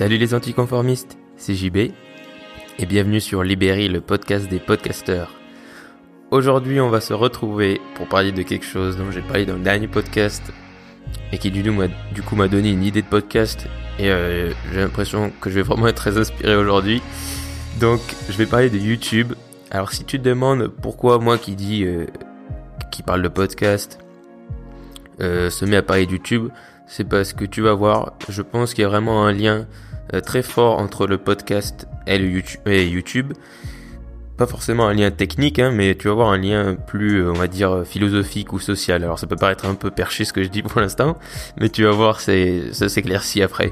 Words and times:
Salut 0.00 0.16
les 0.16 0.32
anticonformistes, 0.32 1.18
c'est 1.36 1.54
JB 1.54 1.76
et 1.76 2.86
bienvenue 2.88 3.20
sur 3.20 3.42
Libéry, 3.42 3.86
le 3.86 4.00
podcast 4.00 4.48
des 4.48 4.58
podcasteurs. 4.58 5.34
Aujourd'hui, 6.30 6.80
on 6.80 6.88
va 6.88 7.02
se 7.02 7.12
retrouver 7.12 7.82
pour 7.96 8.08
parler 8.08 8.32
de 8.32 8.40
quelque 8.40 8.64
chose 8.64 8.96
dont 8.96 9.10
j'ai 9.10 9.20
parlé 9.20 9.44
dans 9.44 9.56
le 9.56 9.62
dernier 9.62 9.88
podcast 9.88 10.54
et 11.32 11.36
qui 11.36 11.50
du 11.50 11.62
coup 12.22 12.34
m'a 12.34 12.48
donné 12.48 12.70
une 12.70 12.82
idée 12.82 13.02
de 13.02 13.06
podcast 13.08 13.66
et 13.98 14.10
euh, 14.10 14.54
j'ai 14.72 14.80
l'impression 14.80 15.32
que 15.38 15.50
je 15.50 15.56
vais 15.56 15.62
vraiment 15.62 15.88
être 15.88 15.96
très 15.96 16.16
inspiré 16.16 16.56
aujourd'hui. 16.56 17.02
Donc, 17.78 18.00
je 18.30 18.38
vais 18.38 18.46
parler 18.46 18.70
de 18.70 18.78
YouTube. 18.78 19.34
Alors, 19.70 19.92
si 19.92 20.04
tu 20.04 20.18
te 20.18 20.24
demandes 20.24 20.68
pourquoi 20.68 21.18
moi 21.18 21.36
qui 21.36 21.56
dis, 21.56 21.84
euh, 21.84 22.06
qui 22.90 23.02
parle 23.02 23.20
de 23.20 23.28
podcast, 23.28 23.98
euh, 25.20 25.50
se 25.50 25.66
met 25.66 25.76
à 25.76 25.82
parler 25.82 26.06
de 26.06 26.12
YouTube, 26.12 26.48
c'est 26.86 27.04
parce 27.04 27.34
que 27.34 27.44
tu 27.44 27.60
vas 27.60 27.74
voir, 27.74 28.14
je 28.30 28.40
pense 28.40 28.72
qu'il 28.72 28.80
y 28.80 28.86
a 28.86 28.88
vraiment 28.88 29.26
un 29.26 29.32
lien 29.32 29.66
très 30.22 30.42
fort 30.42 30.78
entre 30.78 31.06
le 31.06 31.18
podcast 31.18 31.86
et, 32.06 32.18
le 32.18 32.28
YouTube, 32.28 32.60
et 32.66 32.86
YouTube. 32.86 33.32
Pas 34.36 34.46
forcément 34.46 34.88
un 34.88 34.94
lien 34.94 35.10
technique, 35.10 35.58
hein, 35.58 35.70
mais 35.70 35.94
tu 35.94 36.08
vas 36.08 36.14
voir 36.14 36.30
un 36.30 36.38
lien 36.38 36.74
plus, 36.74 37.28
on 37.28 37.34
va 37.34 37.46
dire, 37.46 37.82
philosophique 37.84 38.52
ou 38.52 38.58
social. 38.58 39.04
Alors 39.04 39.18
ça 39.18 39.26
peut 39.26 39.36
paraître 39.36 39.66
un 39.66 39.74
peu 39.74 39.90
perché 39.90 40.24
ce 40.24 40.32
que 40.32 40.42
je 40.42 40.48
dis 40.48 40.62
pour 40.62 40.80
l'instant, 40.80 41.18
mais 41.58 41.68
tu 41.68 41.84
vas 41.84 41.92
voir, 41.92 42.20
c'est, 42.20 42.72
ça 42.72 42.88
s'éclaircit 42.88 43.42
après. 43.42 43.70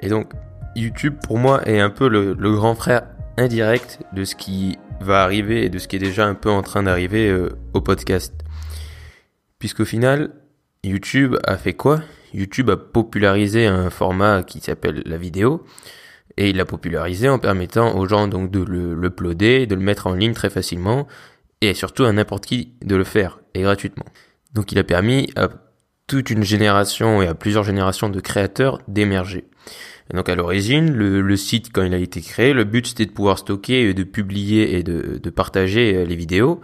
Et 0.00 0.08
donc, 0.08 0.32
YouTube 0.76 1.14
pour 1.22 1.38
moi 1.38 1.66
est 1.66 1.80
un 1.80 1.90
peu 1.90 2.08
le, 2.08 2.34
grand 2.34 2.74
frère 2.74 3.02
indirect 3.36 4.00
de 4.12 4.24
ce 4.24 4.34
qui 4.34 4.78
va 5.00 5.22
arriver 5.22 5.64
et 5.64 5.68
de 5.68 5.78
ce 5.78 5.88
qui 5.88 5.96
est 5.96 6.00
déjà 6.00 6.26
un 6.26 6.34
peu 6.34 6.50
en 6.50 6.62
train 6.62 6.82
d'arriver 6.82 7.28
euh, 7.28 7.50
au 7.74 7.80
podcast. 7.80 8.34
Puisqu'au 9.58 9.84
final, 9.84 10.32
YouTube 10.84 11.36
a 11.44 11.56
fait 11.56 11.74
quoi? 11.74 12.00
YouTube 12.34 12.70
a 12.70 12.76
popularisé 12.76 13.66
un 13.66 13.90
format 13.90 14.42
qui 14.42 14.60
s'appelle 14.60 15.02
la 15.06 15.16
vidéo 15.16 15.64
et 16.36 16.50
il 16.50 16.56
l'a 16.56 16.64
popularisé 16.64 17.28
en 17.28 17.38
permettant 17.38 17.96
aux 17.96 18.06
gens 18.06 18.28
donc 18.28 18.50
de 18.50 18.60
le 18.60 19.06
uploader, 19.06 19.66
de 19.66 19.74
le 19.74 19.80
mettre 19.80 20.06
en 20.06 20.14
ligne 20.14 20.34
très 20.34 20.50
facilement 20.50 21.06
et 21.60 21.74
surtout 21.74 22.04
à 22.04 22.12
n'importe 22.12 22.46
qui 22.46 22.74
de 22.84 22.96
le 22.96 23.04
faire 23.04 23.40
et 23.54 23.62
gratuitement. 23.62 24.06
Donc 24.54 24.72
il 24.72 24.78
a 24.78 24.84
permis 24.84 25.30
à 25.36 25.48
toute 26.06 26.30
une 26.30 26.44
génération 26.44 27.22
et 27.22 27.26
à 27.26 27.34
plusieurs 27.34 27.64
générations 27.64 28.08
de 28.08 28.20
créateurs 28.20 28.80
d'émerger. 28.88 29.44
Et 30.10 30.16
donc 30.16 30.28
à 30.28 30.34
l'origine, 30.34 30.92
le, 30.92 31.36
site 31.36 31.70
quand 31.72 31.82
il 31.82 31.92
a 31.92 31.98
été 31.98 32.22
créé, 32.22 32.52
le 32.52 32.64
but 32.64 32.86
c'était 32.86 33.04
de 33.04 33.10
pouvoir 33.10 33.38
stocker, 33.38 33.92
de 33.92 34.04
publier 34.04 34.78
et 34.78 34.82
de, 34.82 35.18
de 35.22 35.30
partager 35.30 35.96
euh, 35.96 36.04
les 36.04 36.16
vidéos, 36.16 36.60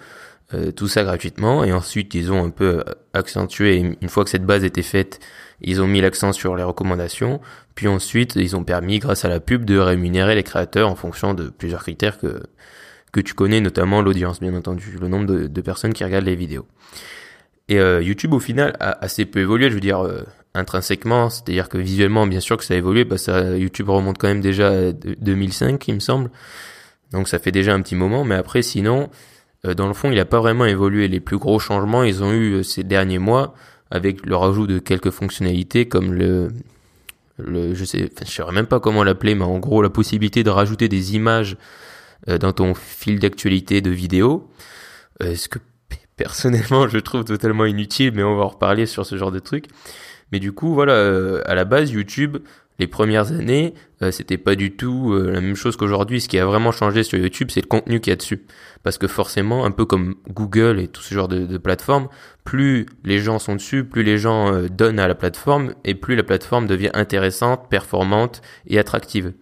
euh, 0.53 0.73
tout 0.73 0.89
ça 0.89 1.03
gratuitement. 1.05 1.65
Et 1.65 1.73
ensuite 1.73 2.15
ils 2.15 2.33
ont 2.33 2.45
un 2.45 2.51
peu 2.51 2.85
accentué, 3.13 3.77
une 4.01 4.09
fois 4.09 4.25
que 4.25 4.31
cette 4.31 4.45
base 4.45 4.65
était 4.65 4.83
faite, 4.83 5.21
ils 5.61 5.81
ont 5.81 5.87
mis 5.87 6.01
l'accent 6.01 6.33
sur 6.33 6.57
les 6.57 6.63
recommandations. 6.63 7.41
Puis 7.75 7.89
ensuite 7.89 8.37
ils 8.37 8.57
ont 8.57 8.65
permis, 8.65 8.99
grâce 8.99 9.25
à 9.25 9.29
la 9.29 9.41
pub, 9.41 9.65
de 9.65 9.79
rémunérer 9.79 10.35
les 10.35 10.43
créateurs 10.43 10.91
en 10.91 10.97
fonction 10.97 11.35
de 11.35 11.49
plusieurs 11.49 11.83
critères 11.83 12.19
que 12.19 12.43
que 13.13 13.21
tu 13.21 13.33
connais, 13.35 13.61
notamment 13.61 14.03
l'audience, 14.03 14.41
bien 14.41 14.57
entendu, 14.57 14.99
le 15.01 15.07
nombre 15.07 15.47
de, 15.47 15.61
personnes 15.61 15.93
qui 15.93 16.03
regardent 16.03 16.25
les 16.25 16.35
vidéos. 16.35 16.67
Et 17.69 17.79
euh, 17.79 18.03
YouTube, 18.03 18.33
au 18.33 18.41
final, 18.41 18.75
a 18.81 19.05
assez 19.05 19.25
peu 19.25 19.39
évolué. 19.39 19.69
Je 19.69 19.75
veux 19.75 19.81
dire, 19.81 20.05
intrinsèquement, 20.55 21.31
c'est-à-dire 21.31 21.69
que 21.69 21.79
visuellement, 21.79 22.27
bien 22.27 22.41
sûr 22.41 22.57
que 22.57 22.65
ça 22.65 22.75
a 22.75 22.77
évolué, 22.77 23.05
parce 23.05 23.27
que 23.27 23.57
YouTube 23.57 23.89
remonte 23.89 24.19
quand 24.19 24.29
même 24.29 24.41
déjà 24.41 24.69
à 24.69 24.93
2005, 24.93 25.87
il 25.89 25.95
me 25.95 26.01
semble. 26.01 26.31
Donc 27.13 27.29
ça 27.29 27.39
fait 27.39 27.53
déjà 27.53 27.75
un 27.75 27.83
petit 27.83 27.97
moment, 27.97 28.25
mais 28.25 28.37
après, 28.37 28.63
sinon, 28.63 29.03
euh, 29.03 29.07
dans 29.73 29.89
le 29.89 29.95
fond, 29.95 30.11
il 30.11 30.17
n'a 30.17 30.27
pas 30.27 30.41
vraiment 30.41 30.67
évolué. 30.67 31.09
Les 31.09 31.21
plus 31.21 31.39
gros 31.39 31.59
changements, 31.59 32.03
ils 32.03 32.23
ont 32.23 32.33
eu 32.33 32.57
euh, 32.57 32.63
ces 32.63 32.85
derniers 32.85 33.19
mois, 33.19 33.55
avec 33.91 34.27
le 34.27 34.37
rajout 34.37 34.67
de 34.67 34.79
quelques 34.79 35.11
fonctionnalités 35.11 35.89
comme 35.89 36.13
le, 36.13 36.49
le 37.39 37.75
je 37.75 37.85
sais, 37.87 38.11
je 38.21 38.31
saurais 38.31 38.53
même 38.53 38.67
pas 38.67 38.81
comment 38.81 39.05
l'appeler, 39.05 39.35
mais 39.35 39.45
en 39.45 39.59
gros, 39.59 39.81
la 39.81 39.91
possibilité 39.91 40.43
de 40.43 40.51
rajouter 40.51 40.89
des 40.89 41.15
images 41.15 41.57
euh, 42.29 42.37
dans 42.37 42.53
ton 42.53 42.75
fil 42.75 43.19
d'actualité 43.19 43.81
de 43.81 43.91
vidéo. 43.91 44.51
ce 45.21 45.49
que 45.49 45.59
personnellement, 46.17 46.89
je 46.89 46.99
trouve 46.99 47.25
totalement 47.25 47.65
inutile, 47.65 48.13
mais 48.15 48.23
on 48.23 48.37
va 48.37 48.45
en 48.45 48.49
reparler 48.49 48.85
sur 48.87 49.07
ce 49.07 49.17
genre 49.17 49.33
de 49.33 49.39
truc. 49.39 49.67
Mais 50.33 50.41
du 50.41 50.53
coup, 50.53 50.75
voilà, 50.75 50.95
euh, 50.95 51.43
à 51.47 51.55
la 51.55 51.65
base, 51.65 51.91
YouTube, 51.91 52.39
les 52.79 52.87
premières 52.87 53.33
années, 53.33 53.75
euh, 54.03 54.11
c'était 54.11 54.39
pas 54.39 54.55
du 54.55 54.73
tout 54.77 55.13
euh, 55.13 55.31
la 55.31 55.41
même 55.41 55.55
chose 55.55 55.77
qu'aujourd'hui. 55.77 56.21
Ce 56.21 56.29
qui 56.29 56.39
a 56.39 56.47
vraiment 56.47 56.73
changé 56.73 57.03
sur 57.03 57.19
YouTube, 57.19 57.51
c'est 57.51 57.61
le 57.61 57.67
contenu 57.67 58.01
qu'il 58.01 58.11
y 58.11 58.15
a 58.15 58.17
dessus. 58.17 58.45
Parce 58.83 58.99
que 58.99 59.07
forcément, 59.07 59.65
un 59.65 59.71
peu 59.71 59.85
comme 59.85 60.17
Google 60.29 60.81
et 60.81 60.89
tout 60.89 61.03
ce 61.03 61.15
genre 61.15 61.29
de, 61.29 61.47
de 61.47 61.59
plateformes, 61.59 62.09
plus 62.45 62.87
les 63.05 63.19
gens 63.19 63.39
sont 63.39 63.55
dessus, 63.55 63.85
plus 63.85 64.03
les 64.03 64.19
gens 64.19 64.67
donnent 64.69 64.99
à 64.99 65.09
la 65.09 65.15
plateforme, 65.15 65.75
et 65.85 65.95
plus 65.95 66.17
la 66.17 66.23
plateforme 66.23 66.67
devient 66.67 66.91
intéressante, 66.95 67.69
performante 67.71 68.43
et 68.67 68.79
attractive. 68.79 69.33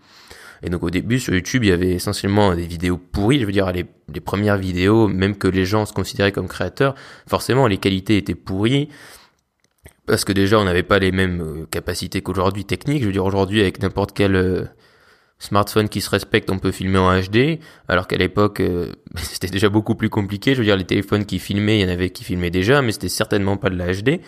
Et 0.62 0.70
donc 0.70 0.82
au 0.82 0.90
début 0.90 1.18
sur 1.18 1.34
YouTube, 1.34 1.64
il 1.64 1.70
y 1.70 1.72
avait 1.72 1.90
essentiellement 1.90 2.54
des 2.54 2.66
vidéos 2.66 2.96
pourries, 2.96 3.40
je 3.40 3.46
veux 3.46 3.52
dire 3.52 3.70
les, 3.72 3.84
les 4.12 4.20
premières 4.20 4.56
vidéos, 4.56 5.08
même 5.08 5.36
que 5.36 5.48
les 5.48 5.64
gens 5.64 5.86
se 5.86 5.92
considéraient 5.92 6.32
comme 6.32 6.48
créateurs, 6.48 6.94
forcément 7.26 7.66
les 7.66 7.78
qualités 7.78 8.16
étaient 8.16 8.36
pourries, 8.36 8.88
parce 10.12 10.26
que 10.26 10.32
déjà 10.34 10.58
on 10.58 10.64
n'avait 10.64 10.82
pas 10.82 10.98
les 10.98 11.10
mêmes 11.10 11.40
euh, 11.40 11.66
capacités 11.70 12.20
qu'aujourd'hui 12.20 12.66
techniques. 12.66 13.00
Je 13.00 13.06
veux 13.06 13.12
dire 13.12 13.24
aujourd'hui 13.24 13.62
avec 13.62 13.80
n'importe 13.80 14.12
quel 14.12 14.36
euh, 14.36 14.64
smartphone 15.38 15.88
qui 15.88 16.02
se 16.02 16.10
respecte, 16.10 16.50
on 16.50 16.58
peut 16.58 16.70
filmer 16.70 16.98
en 16.98 17.18
HD, 17.18 17.60
alors 17.88 18.06
qu'à 18.06 18.18
l'époque 18.18 18.60
euh, 18.60 18.92
c'était 19.16 19.48
déjà 19.48 19.70
beaucoup 19.70 19.94
plus 19.94 20.10
compliqué. 20.10 20.52
Je 20.52 20.58
veux 20.58 20.66
dire 20.66 20.76
les 20.76 20.84
téléphones 20.84 21.24
qui 21.24 21.38
filmaient, 21.38 21.78
il 21.78 21.80
y 21.80 21.84
en 21.86 21.88
avait 21.88 22.10
qui 22.10 22.24
filmaient 22.24 22.50
déjà, 22.50 22.82
mais 22.82 22.92
c'était 22.92 23.08
certainement 23.08 23.56
pas 23.56 23.70
de 23.70 23.76
la 23.76 23.90
HD. 23.90 24.20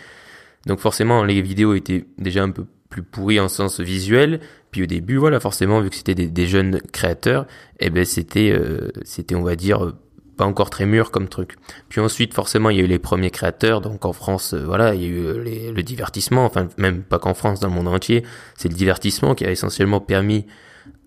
Donc 0.65 0.79
forcément 0.79 1.23
les 1.23 1.43
vidéos 1.43 1.75
étaient 1.75 2.07
déjà 2.17 2.45
un 2.45 2.51
peu 2.51 2.65
plus 2.89 3.03
pourries 3.03 3.39
en 3.39 3.49
sens 3.49 3.79
visuel. 3.79 4.41
Puis 4.71 4.85
au 4.85 4.87
début, 4.87 5.19
voilà, 5.19 5.39
forcément 5.39 5.83
vu 5.83 5.91
que 5.91 5.97
c'était 5.97 6.15
des, 6.15 6.47
jeunes 6.47 6.81
créateurs, 6.95 7.47
eh 7.79 7.91
ben 7.91 8.07
c'était 8.07 8.59
c'était 9.05 9.35
on 9.35 9.43
va 9.43 9.55
dire 9.55 9.93
pas 10.37 10.45
encore 10.45 10.71
très 10.71 10.87
mûr 10.87 11.11
comme 11.11 11.29
truc. 11.29 11.57
Puis 11.89 12.01
ensuite, 12.01 12.35
forcément, 12.35 12.71
il 12.71 12.77
y 12.77 12.81
a 12.81 12.85
eu 12.85 12.89
les 12.89 12.99
premiers 12.99 13.31
créateurs. 13.31 13.81
Donc 13.81 14.05
en 14.05 14.13
France, 14.13 14.55
euh, 14.55 14.65
voilà, 14.65 14.95
il 14.95 15.03
y 15.03 15.05
a 15.05 15.09
eu 15.09 15.25
euh, 15.25 15.73
le 15.73 15.83
divertissement. 15.83 16.45
Enfin, 16.45 16.69
même 16.77 17.03
pas 17.03 17.19
qu'en 17.19 17.35
France, 17.35 17.61
dans 17.61 17.69
le 17.69 17.75
monde 17.75 17.89
entier, 17.89 18.25
c'est 18.57 18.69
le 18.69 18.75
divertissement 18.75 19.35
qui 19.35 19.45
a 19.45 19.51
essentiellement 19.51 20.01
permis 20.01 20.47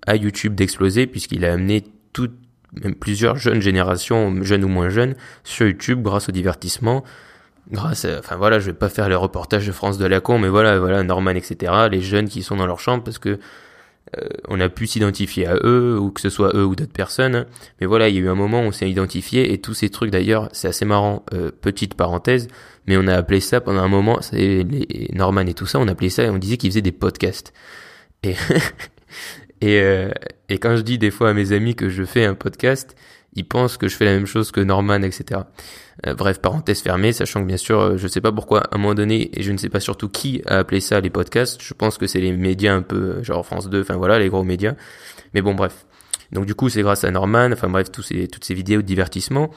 à 0.05 0.15
YouTube 0.15 0.55
d'exploser 0.55 1.07
puisqu'il 1.07 1.45
a 1.45 1.53
amené 1.53 1.83
toutes, 2.13 2.35
même 2.81 2.95
plusieurs 2.95 3.37
jeunes 3.37 3.61
générations, 3.61 4.43
jeunes 4.43 4.63
ou 4.63 4.69
moins 4.69 4.89
jeunes, 4.89 5.15
sur 5.43 5.67
YouTube 5.67 6.01
grâce 6.01 6.29
au 6.29 6.31
divertissement. 6.31 7.03
Grâce, 7.69 8.05
à, 8.05 8.19
enfin 8.19 8.37
voilà, 8.37 8.59
je 8.59 8.67
vais 8.67 8.77
pas 8.77 8.89
faire 8.89 9.09
les 9.09 9.15
reportages 9.15 9.67
de 9.67 9.71
France 9.73 9.97
de 9.97 10.05
la 10.05 10.21
con, 10.21 10.39
mais 10.39 10.47
voilà, 10.47 10.79
voilà, 10.79 11.03
Norman, 11.03 11.31
etc. 11.31 11.73
Les 11.91 12.01
jeunes 12.01 12.29
qui 12.29 12.41
sont 12.41 12.55
dans 12.55 12.65
leur 12.65 12.79
chambre 12.79 13.03
parce 13.03 13.17
que 13.17 13.39
euh, 14.15 14.27
on 14.47 14.59
a 14.59 14.69
pu 14.69 14.87
s'identifier 14.87 15.47
à 15.47 15.55
eux 15.63 15.97
ou 15.99 16.11
que 16.11 16.21
ce 16.21 16.29
soit 16.29 16.55
eux 16.55 16.65
ou 16.65 16.75
d'autres 16.75 16.93
personnes. 16.93 17.45
Mais 17.81 17.87
voilà, 17.87 18.09
il 18.09 18.15
y 18.15 18.17
a 18.17 18.21
eu 18.21 18.29
un 18.29 18.35
moment 18.35 18.61
où 18.61 18.65
on 18.65 18.71
s'est 18.71 18.89
identifié 18.89 19.51
et 19.53 19.59
tous 19.59 19.73
ces 19.73 19.89
trucs 19.89 20.11
d'ailleurs, 20.11 20.49
c'est 20.53 20.67
assez 20.67 20.85
marrant. 20.85 21.25
Euh, 21.33 21.51
petite 21.51 21.95
parenthèse, 21.95 22.47
mais 22.85 22.97
on 22.97 23.07
a 23.07 23.13
appelé 23.13 23.39
ça 23.39 23.61
pendant 23.61 23.81
un 23.81 23.87
moment, 23.87 24.21
c'est 24.21 24.63
les 24.63 25.09
Norman 25.13 25.41
et 25.41 25.53
tout 25.53 25.65
ça, 25.65 25.79
on 25.79 25.87
appelait 25.87 26.09
ça 26.09 26.23
et 26.23 26.29
on 26.29 26.37
disait 26.37 26.57
qu'ils 26.57 26.71
faisaient 26.71 26.81
des 26.81 26.91
podcasts. 26.91 27.53
Et 28.23 28.35
euh, 29.63 30.11
et 30.49 30.59
quand 30.59 30.75
je 30.77 30.81
dis 30.81 30.97
des 30.97 31.11
fois 31.11 31.29
à 31.29 31.33
mes 31.33 31.51
amis 31.51 31.75
que 31.75 31.89
je 31.89 32.03
fais 32.03 32.25
un 32.25 32.35
podcast, 32.35 32.95
ils 33.37 33.45
pensent 33.45 33.77
que 33.77 33.87
je 33.87 33.95
fais 33.95 34.05
la 34.05 34.13
même 34.13 34.25
chose 34.25 34.51
que 34.51 34.59
Norman, 34.59 35.01
etc. 35.03 35.41
Euh, 36.05 36.13
bref, 36.13 36.39
parenthèse 36.39 36.81
fermée, 36.81 37.13
sachant 37.13 37.41
que 37.41 37.47
bien 37.47 37.57
sûr, 37.57 37.79
euh, 37.79 37.97
je 37.97 38.07
sais 38.07 38.19
pas 38.19 38.31
pourquoi, 38.31 38.61
à 38.61 38.75
un 38.75 38.77
moment 38.77 38.95
donné, 38.95 39.29
et 39.39 39.43
je 39.43 39.51
ne 39.51 39.57
sais 39.57 39.69
pas 39.69 39.79
surtout 39.79 40.09
qui 40.09 40.41
a 40.47 40.57
appelé 40.57 40.81
ça 40.81 40.99
les 40.99 41.09
podcasts, 41.09 41.61
je 41.61 41.73
pense 41.73 41.97
que 41.97 42.07
c'est 42.07 42.19
les 42.19 42.33
médias 42.33 42.73
un 42.73 42.81
peu, 42.81 42.95
euh, 42.95 43.23
genre 43.23 43.45
France 43.45 43.69
2, 43.69 43.81
enfin 43.81 43.95
voilà, 43.95 44.19
les 44.19 44.29
gros 44.29 44.43
médias. 44.43 44.73
Mais 45.33 45.41
bon, 45.41 45.53
bref. 45.53 45.85
Donc 46.31 46.45
du 46.45 46.55
coup, 46.55 46.67
c'est 46.69 46.81
grâce 46.81 47.03
à 47.03 47.11
Norman, 47.11 47.51
enfin 47.53 47.69
bref, 47.69 47.89
toutes 47.91 48.05
ces 48.05 48.53
vidéos 48.53 48.81
de 48.81 48.87
divertissement 48.87 49.49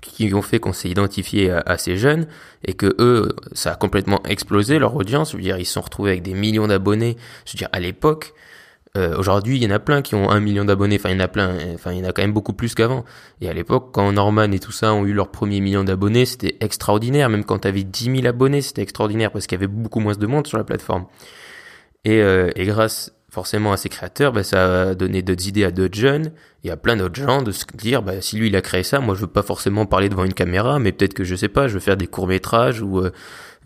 qui 0.00 0.32
ont 0.34 0.42
fait 0.42 0.58
qu'on 0.58 0.72
s'est 0.72 0.88
identifié 0.88 1.50
à, 1.50 1.78
ces 1.78 1.96
jeunes 1.96 2.26
et 2.64 2.74
que 2.74 2.94
eux, 2.98 3.34
ça 3.52 3.72
a 3.72 3.76
complètement 3.76 4.22
explosé 4.24 4.78
leur 4.78 4.96
audience. 4.96 5.32
Je 5.32 5.36
veux 5.36 5.42
dire, 5.42 5.58
ils 5.58 5.66
se 5.66 5.74
sont 5.74 5.82
retrouvés 5.82 6.10
avec 6.10 6.22
des 6.22 6.34
millions 6.34 6.66
d'abonnés. 6.66 7.16
Je 7.46 7.52
veux 7.52 7.58
dire, 7.58 7.68
à 7.72 7.80
l'époque, 7.80 8.34
euh, 8.96 9.16
Aujourd'hui, 9.16 9.56
il 9.56 9.62
y 9.62 9.66
en 9.66 9.74
a 9.74 9.80
plein 9.80 10.02
qui 10.02 10.14
ont 10.14 10.30
un 10.30 10.40
million 10.40 10.64
d'abonnés. 10.64 10.96
Enfin, 10.96 11.10
il 11.10 11.14
y 11.14 11.16
en 11.16 11.24
a 11.24 11.28
plein. 11.28 11.56
Enfin, 11.74 11.92
il 11.92 11.98
y 11.98 12.00
en 12.00 12.08
a 12.08 12.12
quand 12.12 12.22
même 12.22 12.32
beaucoup 12.32 12.52
plus 12.52 12.74
qu'avant. 12.74 13.04
Et 13.40 13.48
à 13.48 13.52
l'époque, 13.52 13.90
quand 13.92 14.12
Norman 14.12 14.50
et 14.52 14.60
tout 14.60 14.72
ça 14.72 14.94
ont 14.94 15.04
eu 15.04 15.12
leur 15.12 15.30
premier 15.30 15.60
million 15.60 15.82
d'abonnés, 15.82 16.26
c'était 16.26 16.56
extraordinaire. 16.60 17.28
Même 17.28 17.44
quand 17.44 17.60
tu 17.60 17.68
avais 17.68 17.82
10 17.82 18.16
000 18.16 18.26
abonnés, 18.26 18.62
c'était 18.62 18.82
extraordinaire 18.82 19.32
parce 19.32 19.46
qu'il 19.46 19.56
y 19.56 19.60
avait 19.62 19.72
beaucoup 19.72 20.00
moins 20.00 20.14
de 20.14 20.26
monde 20.26 20.46
sur 20.46 20.58
la 20.58 20.64
plateforme. 20.64 21.06
Et, 22.04 22.20
euh, 22.20 22.50
et 22.54 22.66
grâce 22.66 23.12
forcément 23.34 23.72
à 23.72 23.76
ces 23.76 23.88
créateurs, 23.88 24.32
bah, 24.32 24.44
ça 24.44 24.90
a 24.90 24.94
donné 24.94 25.20
d'autres 25.20 25.48
idées 25.48 25.64
à 25.64 25.72
d'autres 25.72 25.98
jeunes 25.98 26.30
et 26.62 26.70
à 26.70 26.76
plein 26.76 26.96
d'autres 26.96 27.20
gens 27.20 27.42
de 27.42 27.50
se 27.50 27.64
dire, 27.74 28.00
bah, 28.02 28.20
si 28.20 28.36
lui 28.36 28.46
il 28.46 28.56
a 28.56 28.62
créé 28.62 28.84
ça, 28.84 29.00
moi 29.00 29.16
je 29.16 29.22
veux 29.22 29.26
pas 29.26 29.42
forcément 29.42 29.86
parler 29.86 30.08
devant 30.08 30.24
une 30.24 30.32
caméra, 30.34 30.78
mais 30.78 30.92
peut-être 30.92 31.14
que 31.14 31.24
je 31.24 31.34
sais 31.34 31.48
pas, 31.48 31.66
je 31.66 31.74
veux 31.74 31.80
faire 31.80 31.96
des 31.96 32.06
courts 32.06 32.28
métrages 32.28 32.80
ou 32.80 33.00
euh, 33.00 33.06
euh, 33.06 33.10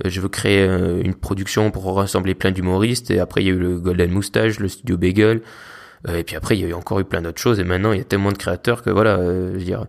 je 0.04 0.20
veux 0.20 0.28
créer 0.28 0.62
euh, 0.62 1.02
une 1.02 1.14
production 1.14 1.70
pour 1.70 1.94
rassembler 1.94 2.34
plein 2.34 2.50
d'humoristes. 2.50 3.10
Et 3.10 3.18
après, 3.18 3.42
il 3.42 3.46
y 3.46 3.50
a 3.50 3.54
eu 3.54 3.58
le 3.58 3.78
Golden 3.78 4.10
Moustache, 4.10 4.58
le 4.60 4.68
studio 4.68 4.96
Bagel. 4.96 5.42
Euh, 6.08 6.18
et 6.18 6.24
puis 6.24 6.36
après, 6.36 6.56
il 6.56 6.60
y 6.60 6.64
a 6.64 6.68
eu 6.68 6.72
encore 6.72 7.00
eu 7.00 7.04
plein 7.04 7.22
d'autres 7.22 7.40
choses. 7.40 7.58
Et 7.58 7.64
maintenant, 7.64 7.92
il 7.92 7.98
y 7.98 8.00
a 8.00 8.04
tellement 8.04 8.32
de 8.32 8.38
créateurs 8.38 8.82
que 8.82 8.90
voilà, 8.90 9.16
je 9.18 9.58
veux 9.58 9.64
dire, 9.64 9.86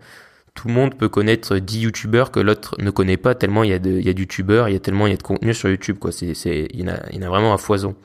tout 0.55 0.67
le 0.67 0.73
monde 0.73 0.95
peut 0.95 1.09
connaître 1.09 1.57
10 1.57 1.81
youtubeurs 1.81 2.31
que 2.31 2.39
l'autre 2.39 2.75
ne 2.79 2.89
connaît 2.89 3.17
pas 3.17 3.35
tellement 3.35 3.63
il 3.63 3.69
y 3.69 3.73
a 3.73 3.79
de, 3.79 3.91
il 3.91 4.05
y 4.05 4.09
a 4.09 4.11
il 4.11 4.73
y 4.73 4.75
a 4.75 4.79
tellement 4.79 5.07
il 5.07 5.11
y 5.11 5.13
a 5.13 5.17
de 5.17 5.23
contenu 5.23 5.53
sur 5.53 5.69
YouTube, 5.69 5.99
quoi. 5.99 6.11
C'est, 6.11 6.33
c'est, 6.33 6.67
il 6.73 6.81
y 6.81 6.83
en 6.83 6.87
a, 6.87 6.99
il 7.11 7.17
y 7.17 7.19
en 7.19 7.27
a 7.27 7.29
vraiment 7.29 7.53
à 7.53 7.57
foison. 7.57 7.95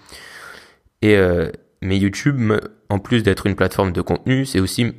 Et, 1.02 1.16
Mais 1.82 1.98
YouTube, 1.98 2.52
en 2.88 2.98
plus 2.98 3.22
d'être 3.22 3.46
une 3.46 3.56
plateforme 3.56 3.92
de 3.92 4.00
contenu, 4.02 4.46
c'est 4.46 4.60
aussi 4.60 4.92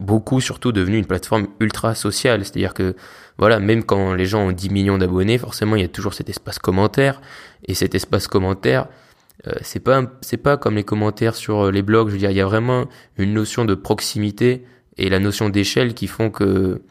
beaucoup 0.00 0.40
surtout 0.40 0.72
devenu 0.72 0.98
une 0.98 1.06
plateforme 1.06 1.48
ultra 1.60 1.94
sociale. 1.94 2.44
C'est-à-dire 2.44 2.74
que 2.74 2.94
voilà, 3.38 3.60
même 3.60 3.84
quand 3.84 4.14
les 4.14 4.26
gens 4.26 4.46
ont 4.46 4.52
10 4.52 4.70
millions 4.70 4.98
d'abonnés, 4.98 5.38
forcément 5.38 5.76
il 5.76 5.82
y 5.82 5.84
a 5.84 5.88
toujours 5.88 6.14
cet 6.14 6.28
espace 6.28 6.58
commentaire. 6.58 7.20
Et 7.66 7.74
cet 7.74 7.94
espace 7.94 8.26
commentaire, 8.26 8.88
euh, 9.46 9.52
c'est 9.62 9.80
pas 9.80 10.02
c'est 10.20 10.36
pas 10.36 10.56
comme 10.56 10.76
les 10.76 10.84
commentaires 10.84 11.34
sur 11.34 11.70
les 11.70 11.82
blogs. 11.82 12.08
Je 12.08 12.12
veux 12.12 12.18
dire, 12.18 12.30
il 12.30 12.36
y 12.36 12.40
a 12.40 12.46
vraiment 12.46 12.86
une 13.16 13.32
notion 13.34 13.64
de 13.64 13.74
proximité 13.74 14.64
et 14.96 15.08
la 15.08 15.18
notion 15.18 15.48
d'échelle 15.48 15.94
qui 15.94 16.06
font 16.06 16.30
que 16.30 16.82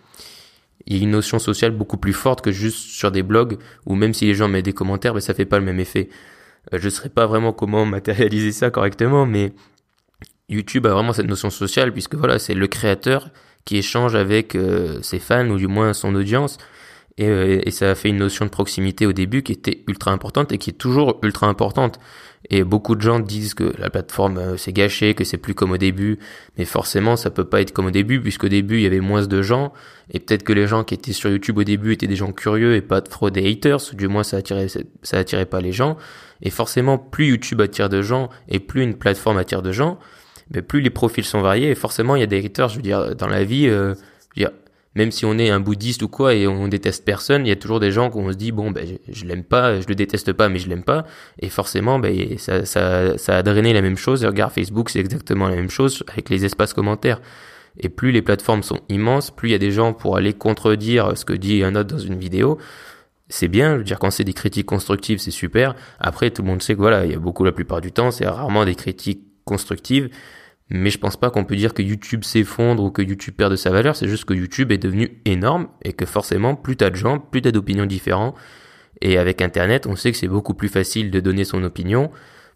il 0.86 0.98
y 0.98 1.00
a 1.00 1.04
une 1.04 1.12
notion 1.12 1.40
sociale 1.40 1.72
beaucoup 1.72 1.98
plus 1.98 2.14
forte 2.14 2.42
que 2.42 2.52
juste 2.52 2.78
sur 2.78 3.12
des 3.12 3.24
blogs 3.24 3.58
où 3.86 3.96
même 3.96 4.14
si 4.14 4.26
les 4.26 4.36
gens 4.36 4.48
mettent 4.48 4.66
des 4.66 4.74
commentaires, 4.74 5.14
ben 5.14 5.22
ça 5.22 5.34
fait 5.34 5.46
pas 5.46 5.60
le 5.60 5.66
même 5.66 5.80
effet. 5.80 6.10
Euh, 6.74 6.80
je 6.80 6.86
ne 6.86 6.90
sais 6.90 7.10
pas 7.10 7.26
vraiment 7.26 7.54
comment 7.54 7.86
matérialiser 7.86 8.52
ça 8.52 8.70
correctement, 8.70 9.26
mais 9.26 9.54
YouTube 10.50 10.86
a 10.86 10.90
vraiment 10.90 11.14
cette 11.14 11.28
notion 11.28 11.50
sociale 11.50 11.92
puisque 11.92 12.16
voilà, 12.16 12.40
c'est 12.40 12.54
le 12.54 12.68
créateur 12.68 13.30
qui 13.66 13.78
échange 13.78 14.16
avec 14.16 14.56
euh, 14.56 15.02
ses 15.02 15.20
fans 15.20 15.48
ou 15.50 15.58
du 15.58 15.68
moins 15.68 15.94
son 15.94 16.16
audience. 16.16 16.58
Et, 17.18 17.28
euh, 17.28 17.62
et, 17.64 17.70
ça 17.70 17.92
a 17.92 17.96
fait 17.96 18.10
une 18.10 18.18
notion 18.18 18.46
de 18.46 18.50
proximité 18.50 19.06
au 19.06 19.14
début 19.14 19.44
qui 19.44 19.52
était 19.52 19.84
ultra 19.88 20.12
importante 20.12 20.52
et 20.52 20.58
qui 20.58 20.72
est 20.72 20.74
toujours 20.74 21.20
ultra 21.22 21.48
importante. 21.48 22.00
Et 22.50 22.64
beaucoup 22.64 22.96
de 22.96 23.02
gens 23.02 23.20
disent 23.20 23.54
que 23.54 23.74
la 23.78 23.90
plateforme 23.90 24.38
euh, 24.38 24.58
s'est 24.58 24.74
gâchée, 24.74 25.14
que 25.14 25.24
c'est 25.24 25.38
plus 25.38 25.54
comme 25.54 25.72
au 25.72 25.78
début. 25.78 26.20
Mais 26.58 26.66
forcément, 26.66 27.16
ça 27.16 27.30
peut 27.30 27.46
pas 27.46 27.62
être 27.62 27.72
comme 27.72 27.86
au 27.86 27.92
début, 27.92 28.20
puisqu'au 28.20 28.50
début, 28.50 28.78
il 28.78 28.82
y 28.82 28.86
avait 28.86 29.00
moins 29.00 29.26
de 29.26 29.42
gens. 29.42 29.74
Et 30.12 30.20
peut-être 30.20 30.44
que 30.44 30.54
les 30.54 30.68
gens 30.68 30.84
qui 30.84 30.96
étaient 30.96 31.14
sur 31.14 31.30
YouTube 31.30 31.58
au 31.58 31.64
début 31.64 31.94
étaient 31.94 32.08
des 32.08 32.16
gens 32.16 32.32
curieux 32.32 32.76
et 32.76 32.82
pas 32.82 33.02
trop 33.02 33.30
des 33.30 33.50
haters. 33.50 33.94
Du 33.94 34.08
moins, 34.08 34.24
ça 34.24 34.38
attirait, 34.38 34.68
ça 34.68 35.18
attirait 35.18 35.46
pas 35.46 35.62
les 35.62 35.72
gens. 35.72 35.98
Et 36.42 36.50
forcément, 36.50 36.98
plus 36.98 37.28
YouTube 37.28 37.62
attire 37.62 37.88
de 37.90 38.02
gens 38.02 38.30
et 38.50 38.60
plus 38.60 38.84
une 38.84 38.96
plateforme 38.96 39.38
attire 39.38 39.62
de 39.62 39.72
gens, 39.72 39.98
mais 40.52 40.62
plus 40.62 40.82
les 40.82 40.90
profils 40.90 41.26
sont 41.26 41.42
variés. 41.42 41.72
Et 41.72 41.76
forcément, 41.76 42.16
il 42.16 42.20
y 42.20 42.24
a 42.24 42.28
des 42.28 42.44
haters. 42.44 42.70
Je 42.70 42.76
veux 42.78 42.82
dire, 42.82 43.16
dans 43.16 43.28
la 43.28 43.44
vie, 43.44 43.68
euh, 43.68 43.94
je 44.36 44.42
veux 44.42 44.48
dire, 44.48 44.52
même 44.96 45.12
si 45.12 45.26
on 45.26 45.38
est 45.38 45.50
un 45.50 45.60
bouddhiste 45.60 46.04
ou 46.04 46.08
quoi 46.08 46.34
et 46.36 46.48
on 46.48 46.68
déteste 46.68 47.06
personne, 47.06 47.46
il 47.46 47.50
y 47.50 47.52
a 47.52 47.56
toujours 47.56 47.80
des 47.80 47.92
gens 47.92 48.10
qu'on 48.10 48.32
se 48.32 48.38
dit 48.38 48.52
bon 48.52 48.72
ben 48.72 48.86
je, 49.10 49.26
l'aime 49.26 49.44
pas, 49.44 49.80
je 49.80 49.88
le 49.88 49.96
déteste 49.96 50.34
pas 50.34 50.50
mais 50.50 50.60
je 50.60 50.70
l'aime 50.70 50.84
pas 50.84 51.06
et 51.40 51.50
forcément 51.50 52.00
ben 52.00 52.38
ça, 52.38 52.66
ça, 52.66 53.18
ça 53.18 53.38
a 53.38 53.44
drainé 53.44 53.74
la 53.74 53.82
même 53.82 53.98
chose. 53.98 54.24
Regarde 54.24 54.52
Facebook 54.52 54.90
c'est 54.90 55.00
exactement 55.00 55.48
la 55.48 55.56
même 55.56 55.70
chose 55.70 56.04
avec 56.10 56.30
les 56.30 56.46
espaces 56.46 56.74
commentaires. 56.74 57.22
Et 57.80 57.90
plus 57.90 58.12
les 58.12 58.22
plateformes 58.22 58.62
sont 58.62 58.82
immenses, 58.90 59.32
plus 59.32 59.50
il 59.50 59.52
y 59.52 59.56
a 59.56 59.60
des 59.60 59.72
gens 59.72 59.94
pour 59.94 60.16
aller 60.16 60.34
contredire 60.34 61.18
ce 61.18 61.26
que 61.26 61.34
dit 61.34 61.64
un 61.64 61.76
autre 61.76 61.90
dans 61.90 61.98
une 61.98 62.20
vidéo. 62.20 62.60
C'est 63.30 63.48
bien, 63.48 63.74
je 63.74 63.78
veux 63.80 63.84
dire 63.84 63.98
quand 63.98 64.12
c'est 64.12 64.24
des 64.24 64.34
critiques 64.34 64.68
constructives 64.68 65.18
c'est 65.18 65.32
super. 65.32 65.76
Après 66.00 66.30
tout 66.30 66.44
le 66.44 66.50
monde 66.50 66.62
sait 66.62 66.76
que 66.76 66.80
voilà 66.80 67.06
il 67.06 67.12
y 67.12 67.16
a 67.16 67.20
beaucoup 67.20 67.44
la 67.44 67.52
plupart 67.52 67.82
du 67.82 67.92
temps 67.92 68.12
c'est 68.12 68.28
rarement 68.28 68.64
des 68.64 68.76
critiques 68.76 69.24
constructives 69.46 70.10
mais 70.70 70.90
je 70.90 70.98
pense 70.98 71.18
pas 71.18 71.30
qu'on 71.30 71.46
peut 71.46 71.56
dire 71.56 71.74
que 71.74 71.82
YouTube 71.82 72.24
s'effondre 72.24 72.84
ou 72.84 72.90
que 72.90 73.02
YouTube 73.02 73.36
perd 73.36 73.52
de 73.52 73.56
sa 73.56 73.70
valeur, 73.70 73.96
c'est 73.96 74.08
juste 74.08 74.26
que 74.26 74.34
YouTube 74.34 74.72
est 74.72 74.78
devenu 74.78 75.22
énorme 75.26 75.68
et 75.84 75.94
que 75.94 76.06
forcément, 76.06 76.56
plus 76.56 76.76
t'as 76.78 76.90
de 76.90 76.96
gens, 76.96 77.20
plus 77.20 77.42
t'as 77.42 77.52
d'opinions 77.52 77.86
différentes. 77.86 78.36
Et 79.02 79.18
avec 79.18 79.42
Internet, 79.42 79.86
on 79.86 79.96
sait 79.96 80.12
que 80.12 80.18
c'est 80.18 80.28
beaucoup 80.28 80.54
plus 80.54 80.70
facile 80.70 81.12
de 81.12 81.20
donner 81.20 81.44
son 81.44 81.64
opinion, 81.64 82.12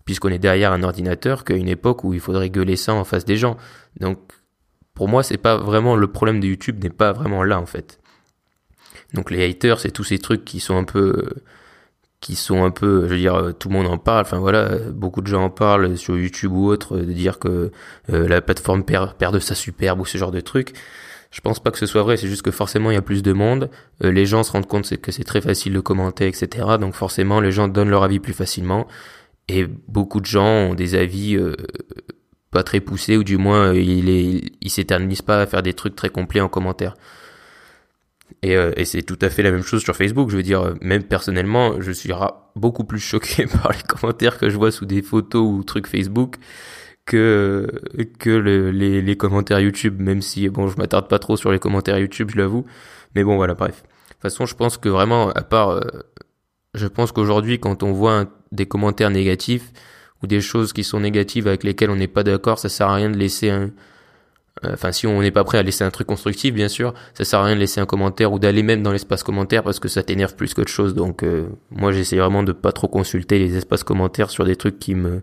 puisqu'on 0.06 0.30
est 0.30 0.40
derrière 0.40 0.72
un 0.72 0.84
ordinateur 0.84 1.44
qu'à 1.44 1.56
une 1.56 1.68
époque 1.68 2.04
où 2.04 2.14
il 2.14 2.20
faudrait 2.20 2.50
gueuler 2.50 2.76
ça 2.76 2.94
en 2.94 3.04
face 3.04 3.26
des 3.26 3.38
gens. 3.38 3.58
Donc, 4.00 4.20
pour 4.94 5.08
moi, 5.08 5.22
c'est 5.22 5.38
pas 5.38 5.58
vraiment 5.58 5.96
le 5.96 6.08
problème 6.08 6.40
de 6.40 6.48
YouTube 6.48 6.84
n'est 6.84 6.90
pas 6.90 7.12
vraiment 7.12 7.44
là, 7.44 7.60
en 7.60 7.66
fait. 7.66 8.00
Donc 9.14 9.32
les 9.32 9.48
haters, 9.48 9.80
c'est 9.80 9.92
tous 9.92 10.04
ces 10.04 10.18
trucs 10.18 10.44
qui 10.44 10.60
sont 10.60 10.76
un 10.76 10.84
peu 10.86 11.30
qui 12.20 12.36
sont 12.36 12.64
un 12.64 12.72
peu, 12.72 13.04
je 13.04 13.14
veux 13.14 13.18
dire, 13.18 13.36
euh, 13.36 13.52
tout 13.52 13.70
le 13.70 13.76
monde 13.76 13.88
en 13.88 13.98
parle. 13.98 14.22
Enfin 14.22 14.40
voilà, 14.40 14.78
beaucoup 14.92 15.22
de 15.22 15.28
gens 15.28 15.46
en 15.46 15.50
parlent 15.50 15.98
sur 15.98 16.18
YouTube 16.18 16.52
ou 16.54 16.68
autre, 16.68 16.98
de 16.98 17.14
dire 17.14 17.40
que 17.40 17.72
euh, 18.12 18.28
la 18.28 18.42
plateforme 18.42 18.84
perd, 18.84 19.14
perd 19.16 19.34
de 19.34 19.40
sa 19.40 19.56
superbe 19.56 20.00
ou 20.00 20.06
ce 20.06 20.18
genre 20.18 20.32
de 20.32 20.40
trucs. 20.40 20.74
Je 21.30 21.42
pense 21.42 21.60
pas 21.60 21.72
que 21.72 21.78
ce 21.78 21.86
soit 21.86 22.04
vrai. 22.04 22.18
C'est 22.18 22.28
juste 22.28 22.42
que 22.42 22.52
forcément 22.52 22.90
il 22.90 22.96
y 22.96 22.98
a 22.98 23.02
plus 23.02 23.22
de 23.22 23.34
monde. 23.34 23.70
Euh, 24.04 24.12
les 24.12 24.26
gens 24.26 24.44
se 24.44 24.52
rendent 24.52 24.68
compte 24.68 24.90
que 24.98 25.12
c'est 25.12 25.24
très 25.24 25.42
facile 25.42 25.74
de 25.74 25.80
commenter, 25.80 26.28
etc. 26.28 26.66
Donc 26.80 26.96
forcément 26.96 27.40
les 27.40 27.52
gens 27.52 27.68
donnent 27.68 27.90
leur 27.90 28.04
avis 28.04 28.20
plus 28.20 28.34
facilement. 28.34 28.88
Et 29.48 29.66
beaucoup 29.88 30.20
de 30.20 30.26
gens 30.26 30.46
ont 30.46 30.74
des 30.74 30.96
avis 30.96 31.40
pas 32.52 32.64
très 32.64 32.82
poussés 32.82 33.16
ou 33.16 33.24
du 33.24 33.38
moins 33.38 33.74
ils 33.74 34.52
ils 34.62 34.70
s'éternisent 34.70 35.22
pas 35.22 35.42
à 35.42 35.46
faire 35.46 35.64
des 35.64 35.74
trucs 35.74 35.96
très 35.96 36.10
complets 36.10 36.42
en 36.42 36.50
commentaire. 36.50 36.96
Et, 38.44 38.56
euh, 38.56 38.72
et 38.78 38.86
c'est 38.86 39.02
tout 39.02 39.18
à 39.22 39.30
fait 39.30 39.42
la 39.42 39.52
même 39.52 39.64
chose 39.64 39.82
sur 39.82 39.96
Facebook. 39.96 40.30
Je 40.30 40.38
veux 40.38 40.44
dire, 40.44 40.76
même 40.82 41.04
personnellement, 41.04 41.82
je 41.82 41.92
suis 41.92 42.12
beaucoup 42.56 42.84
plus 42.84 43.00
choqué 43.00 43.46
par 43.62 43.72
les 43.72 43.84
commentaires 43.88 44.38
que 44.38 44.50
je 44.50 44.58
vois 44.58 44.72
sous 44.72 44.86
des 44.86 45.02
photos 45.02 45.44
ou 45.46 45.64
trucs 45.64 45.88
Facebook 45.88 46.36
que 47.06 47.68
que 48.20 48.30
le, 48.30 48.72
les, 48.72 49.02
les 49.02 49.18
commentaires 49.18 49.60
YouTube. 49.60 50.00
Même 50.00 50.22
si 50.22 50.50
bon, 50.50 50.68
je 50.68 50.78
m'attarde 50.78 51.08
pas 51.08 51.20
trop 51.20 51.38
sur 51.38 51.52
les 51.52 51.60
commentaires 51.60 51.98
YouTube, 51.98 52.30
je 52.32 52.38
l'avoue. 52.38 52.66
Mais 53.16 53.24
bon, 53.24 53.38
voilà, 53.38 53.56
bref. 53.56 53.84
De 53.84 54.14
toute 54.14 54.22
façon, 54.22 54.46
je 54.46 54.56
pense 54.56 54.78
que 54.78 54.90
vraiment, 54.90 55.30
à 55.32 55.42
part, 55.42 55.70
euh, 55.70 55.82
je 56.74 56.88
pense 56.88 57.12
qu'aujourd'hui, 57.12 57.60
quand 57.60 57.84
on 57.84 57.92
voit 57.92 58.26
des 58.52 58.66
commentaires 58.66 59.10
négatifs 59.10 59.72
ou 60.24 60.28
des 60.28 60.42
choses 60.42 60.74
qui 60.74 60.84
sont 60.84 61.00
négatives 61.00 61.48
avec 61.48 61.64
lesquelles 61.64 61.90
on 61.90 61.96
n'est 61.96 62.08
pas 62.08 62.24
d'accord, 62.24 62.60
ça 62.60 62.70
sert 62.70 62.90
à 62.90 62.96
rien 62.96 63.10
de 63.10 63.18
laisser 63.18 63.50
un 63.50 63.62
euh, 63.64 63.72
enfin, 64.64 64.92
si 64.92 65.08
on 65.08 65.22
n'est 65.22 65.32
pas 65.32 65.44
prêt 65.44 65.58
à 65.58 65.64
laisser 65.64 65.84
un 65.84 65.92
truc 65.92 66.08
constructif, 66.08 66.54
bien 66.54 66.68
sûr, 66.68 66.94
ça 67.14 67.24
sert 67.24 67.40
à 67.40 67.46
rien 67.46 67.56
de 67.56 67.60
laisser 67.60 67.80
un 67.80 67.86
commentaire 67.86 68.32
ou 68.32 68.40
d'aller 68.40 68.64
même 68.64 68.84
dans 68.84 68.92
l'espace 68.92 69.24
commentaire 69.24 69.64
parce 69.64 69.80
que 69.80 69.88
ça 69.88 70.04
t'énerve 70.04 70.36
plus 70.36 70.54
qu'autre 70.54 70.72
chose. 70.72 70.94
Donc, 70.94 71.24
euh, 71.24 71.48
moi, 71.72 71.92
j'essaie 71.92 72.18
vraiment 72.18 72.44
de 72.44 72.52
pas 72.52 72.72
trop 72.72 72.88
consulter 72.88 73.40
les 73.40 73.58
espaces 73.58 73.84
commentaires 73.84 74.30
sur 74.30 74.46
des 74.46 74.56
trucs 74.56 74.80
qui 74.80 74.96
me 74.96 75.22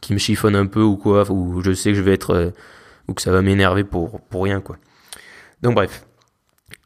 qui 0.00 0.14
me 0.14 0.18
chiffonnent 0.18 0.56
un 0.56 0.66
peu 0.66 0.82
ou 0.82 0.96
quoi, 0.96 1.30
ou 1.30 1.62
je 1.62 1.72
sais 1.72 1.90
que 1.90 1.96
je 1.96 2.02
vais 2.02 2.12
être 2.14 2.30
euh, 2.34 2.50
ou 3.08 3.14
que 3.14 3.22
ça 3.22 3.30
va 3.30 3.42
m'énerver 3.42 3.84
pour 3.84 4.20
pour 4.22 4.44
rien 4.44 4.60
quoi. 4.60 4.76
Donc 5.62 5.74
bref. 5.74 6.04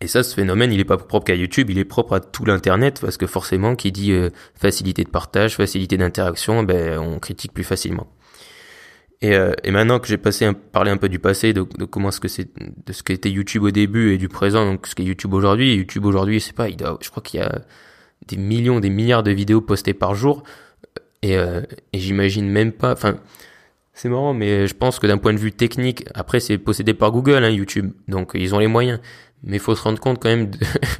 Et 0.02 0.08
ça, 0.08 0.22
ce 0.22 0.34
phénomène, 0.34 0.72
il 0.72 0.80
est 0.80 0.84
pas 0.84 0.98
propre 0.98 1.24
qu'à 1.24 1.34
YouTube, 1.34 1.70
il 1.70 1.78
est 1.78 1.84
propre 1.86 2.14
à 2.14 2.20
tout 2.20 2.44
l'internet 2.44 3.00
parce 3.00 3.16
que 3.16 3.26
forcément, 3.26 3.76
qui 3.76 3.92
dit 3.92 4.12
facilité 4.54 5.04
de 5.04 5.08
partage, 5.08 5.56
facilité 5.56 5.96
d'interaction, 5.96 6.62
ben 6.64 6.98
on 6.98 7.18
critique 7.18 7.54
plus 7.54 7.64
facilement. 7.64 8.06
Et, 9.22 9.34
euh, 9.34 9.52
et 9.64 9.70
maintenant 9.70 9.98
que 9.98 10.06
j'ai 10.06 10.18
passé 10.18 10.44
un, 10.44 10.52
parlé 10.52 10.90
un 10.90 10.98
peu 10.98 11.08
du 11.08 11.18
passé, 11.18 11.52
de, 11.52 11.66
de 11.78 11.84
comment 11.84 12.10
ce 12.10 12.20
que 12.20 12.28
c'est, 12.28 12.48
de 12.86 12.92
ce 12.92 13.02
qu'était 13.02 13.30
YouTube 13.30 13.62
au 13.62 13.70
début 13.70 14.12
et 14.12 14.18
du 14.18 14.28
présent, 14.28 14.66
donc 14.66 14.86
ce 14.86 14.94
qu'est 14.94 15.04
YouTube 15.04 15.32
aujourd'hui. 15.32 15.74
YouTube 15.74 16.04
aujourd'hui, 16.04 16.40
c'est 16.40 16.54
pas, 16.54 16.68
il 16.68 16.76
doit, 16.76 16.98
je 17.00 17.10
crois 17.10 17.22
qu'il 17.22 17.40
y 17.40 17.42
a 17.42 17.62
des 18.28 18.36
millions, 18.36 18.80
des 18.80 18.90
milliards 18.90 19.22
de 19.22 19.30
vidéos 19.30 19.60
postées 19.60 19.94
par 19.94 20.14
jour. 20.14 20.42
Et, 21.22 21.36
euh, 21.38 21.62
et 21.92 21.98
j'imagine 21.98 22.48
même 22.48 22.72
pas, 22.72 22.92
enfin, 22.92 23.16
c'est 23.94 24.10
marrant, 24.10 24.34
mais 24.34 24.66
je 24.66 24.74
pense 24.74 24.98
que 24.98 25.06
d'un 25.06 25.16
point 25.16 25.32
de 25.32 25.38
vue 25.38 25.52
technique, 25.52 26.04
après 26.14 26.38
c'est 26.38 26.58
possédé 26.58 26.92
par 26.92 27.10
Google, 27.10 27.42
hein, 27.42 27.50
YouTube, 27.50 27.92
donc 28.08 28.32
ils 28.34 28.54
ont 28.54 28.58
les 28.58 28.66
moyens. 28.66 29.00
Mais 29.42 29.56
il 29.56 29.60
faut 29.60 29.74
se 29.74 29.82
rendre 29.82 30.00
compte 30.00 30.20
quand 30.20 30.28
même 30.28 30.50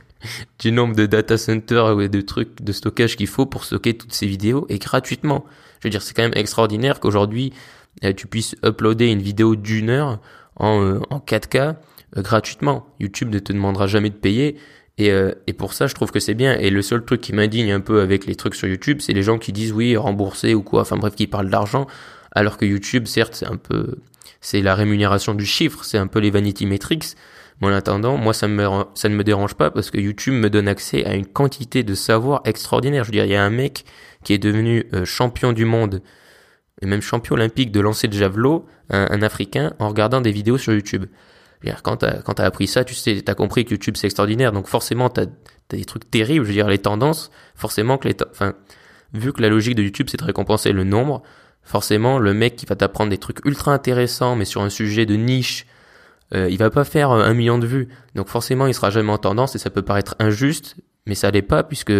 du 0.58 0.72
nombre 0.72 0.96
de 0.96 1.04
data 1.04 1.36
centers 1.36 2.00
et 2.00 2.08
de 2.08 2.20
trucs 2.22 2.62
de 2.62 2.72
stockage 2.72 3.16
qu'il 3.16 3.26
faut 3.26 3.44
pour 3.44 3.64
stocker 3.64 3.94
toutes 3.94 4.12
ces 4.12 4.26
vidéos 4.26 4.66
et 4.68 4.78
gratuitement. 4.78 5.44
Je 5.80 5.88
veux 5.88 5.90
dire, 5.90 6.00
c'est 6.00 6.14
quand 6.14 6.22
même 6.22 6.36
extraordinaire 6.36 7.00
qu'aujourd'hui 7.00 7.52
tu 8.16 8.26
puisses 8.26 8.54
uploader 8.64 9.06
une 9.06 9.22
vidéo 9.22 9.56
d'une 9.56 9.90
heure 9.90 10.20
en, 10.56 10.82
euh, 10.82 11.00
en 11.10 11.18
4K 11.18 11.56
euh, 11.56 11.74
gratuitement. 12.22 12.86
YouTube 13.00 13.32
ne 13.32 13.38
te 13.38 13.52
demandera 13.52 13.86
jamais 13.86 14.10
de 14.10 14.16
payer. 14.16 14.56
Et, 14.98 15.10
et 15.46 15.52
pour 15.52 15.74
ça, 15.74 15.88
je 15.88 15.94
trouve 15.94 16.10
que 16.10 16.20
c'est 16.20 16.32
bien. 16.32 16.54
Et 16.58 16.70
le 16.70 16.80
seul 16.80 17.04
truc 17.04 17.20
qui 17.20 17.34
m'indigne 17.34 17.70
un 17.70 17.80
peu 17.80 18.00
avec 18.00 18.24
les 18.24 18.34
trucs 18.34 18.54
sur 18.54 18.66
YouTube, 18.66 19.00
c'est 19.02 19.12
les 19.12 19.22
gens 19.22 19.36
qui 19.36 19.52
disent 19.52 19.72
oui, 19.72 19.94
rembourser 19.94 20.54
ou 20.54 20.62
quoi. 20.62 20.80
Enfin 20.80 20.96
bref, 20.96 21.14
qui 21.14 21.26
parlent 21.26 21.50
d'argent. 21.50 21.86
Alors 22.32 22.56
que 22.56 22.64
YouTube, 22.64 23.06
certes, 23.06 23.34
c'est 23.34 23.46
un 23.46 23.58
peu, 23.58 23.96
c'est 24.40 24.62
la 24.62 24.74
rémunération 24.74 25.34
du 25.34 25.44
chiffre, 25.44 25.84
c'est 25.84 25.98
un 25.98 26.06
peu 26.06 26.18
les 26.18 26.30
vanity 26.30 26.64
metrics. 26.64 27.14
Mais 27.60 27.66
en 27.66 27.72
attendant, 27.72 28.16
moi, 28.16 28.32
ça, 28.32 28.48
me, 28.48 28.66
ça 28.94 29.10
ne 29.10 29.16
me 29.16 29.22
dérange 29.22 29.52
pas 29.52 29.70
parce 29.70 29.90
que 29.90 29.98
YouTube 29.98 30.32
me 30.32 30.48
donne 30.48 30.66
accès 30.66 31.04
à 31.04 31.14
une 31.14 31.26
quantité 31.26 31.82
de 31.82 31.94
savoir 31.94 32.40
extraordinaire. 32.46 33.04
Je 33.04 33.08
veux 33.08 33.12
dire, 33.12 33.26
il 33.26 33.32
y 33.32 33.36
a 33.36 33.44
un 33.44 33.50
mec 33.50 33.84
qui 34.24 34.32
est 34.32 34.38
devenu 34.38 34.86
champion 35.04 35.52
du 35.52 35.66
monde 35.66 36.00
et 36.82 36.86
même 36.86 37.00
champion 37.00 37.34
olympique 37.34 37.72
de 37.72 37.80
lancer 37.80 38.08
de 38.08 38.12
javelot, 38.12 38.66
un, 38.90 39.22
Africain, 39.22 39.72
en 39.78 39.88
regardant 39.88 40.20
des 40.20 40.30
vidéos 40.30 40.58
sur 40.58 40.72
YouTube. 40.72 41.06
Quand 41.82 41.96
t'as 41.96 42.22
quand 42.22 42.38
as 42.38 42.44
appris 42.44 42.68
ça, 42.68 42.84
tu 42.84 42.94
sais, 42.94 43.20
t'as 43.22 43.34
compris 43.34 43.64
que 43.64 43.70
YouTube 43.70 43.96
c'est 43.96 44.06
extraordinaire, 44.06 44.52
donc 44.52 44.68
forcément 44.68 45.08
t'as 45.08 45.22
as 45.22 45.76
des 45.76 45.84
trucs 45.84 46.08
terribles. 46.08 46.44
Je 46.44 46.50
veux 46.50 46.54
dire 46.54 46.68
les 46.68 46.78
tendances, 46.78 47.32
forcément 47.56 47.98
que 47.98 48.06
les, 48.06 48.14
enfin, 48.30 48.54
vu 49.14 49.32
que 49.32 49.42
la 49.42 49.48
logique 49.48 49.74
de 49.74 49.82
YouTube 49.82 50.06
c'est 50.08 50.18
de 50.18 50.24
récompenser 50.24 50.70
le 50.70 50.84
nombre, 50.84 51.22
forcément 51.64 52.20
le 52.20 52.34
mec 52.34 52.54
qui 52.54 52.66
va 52.66 52.76
t'apprendre 52.76 53.10
des 53.10 53.18
trucs 53.18 53.44
ultra 53.44 53.72
intéressants, 53.72 54.36
mais 54.36 54.44
sur 54.44 54.62
un 54.62 54.70
sujet 54.70 55.06
de 55.06 55.16
niche, 55.16 55.66
euh, 56.34 56.48
il 56.48 56.58
va 56.58 56.70
pas 56.70 56.84
faire 56.84 57.10
un 57.10 57.34
million 57.34 57.58
de 57.58 57.66
vues. 57.66 57.88
Donc 58.14 58.28
forcément 58.28 58.66
il 58.68 58.74
sera 58.74 58.90
jamais 58.90 59.10
en 59.10 59.18
tendance 59.18 59.56
et 59.56 59.58
ça 59.58 59.70
peut 59.70 59.82
paraître 59.82 60.14
injuste, 60.20 60.76
mais 61.06 61.16
ça 61.16 61.32
l'est 61.32 61.42
pas 61.42 61.64
puisque 61.64 61.92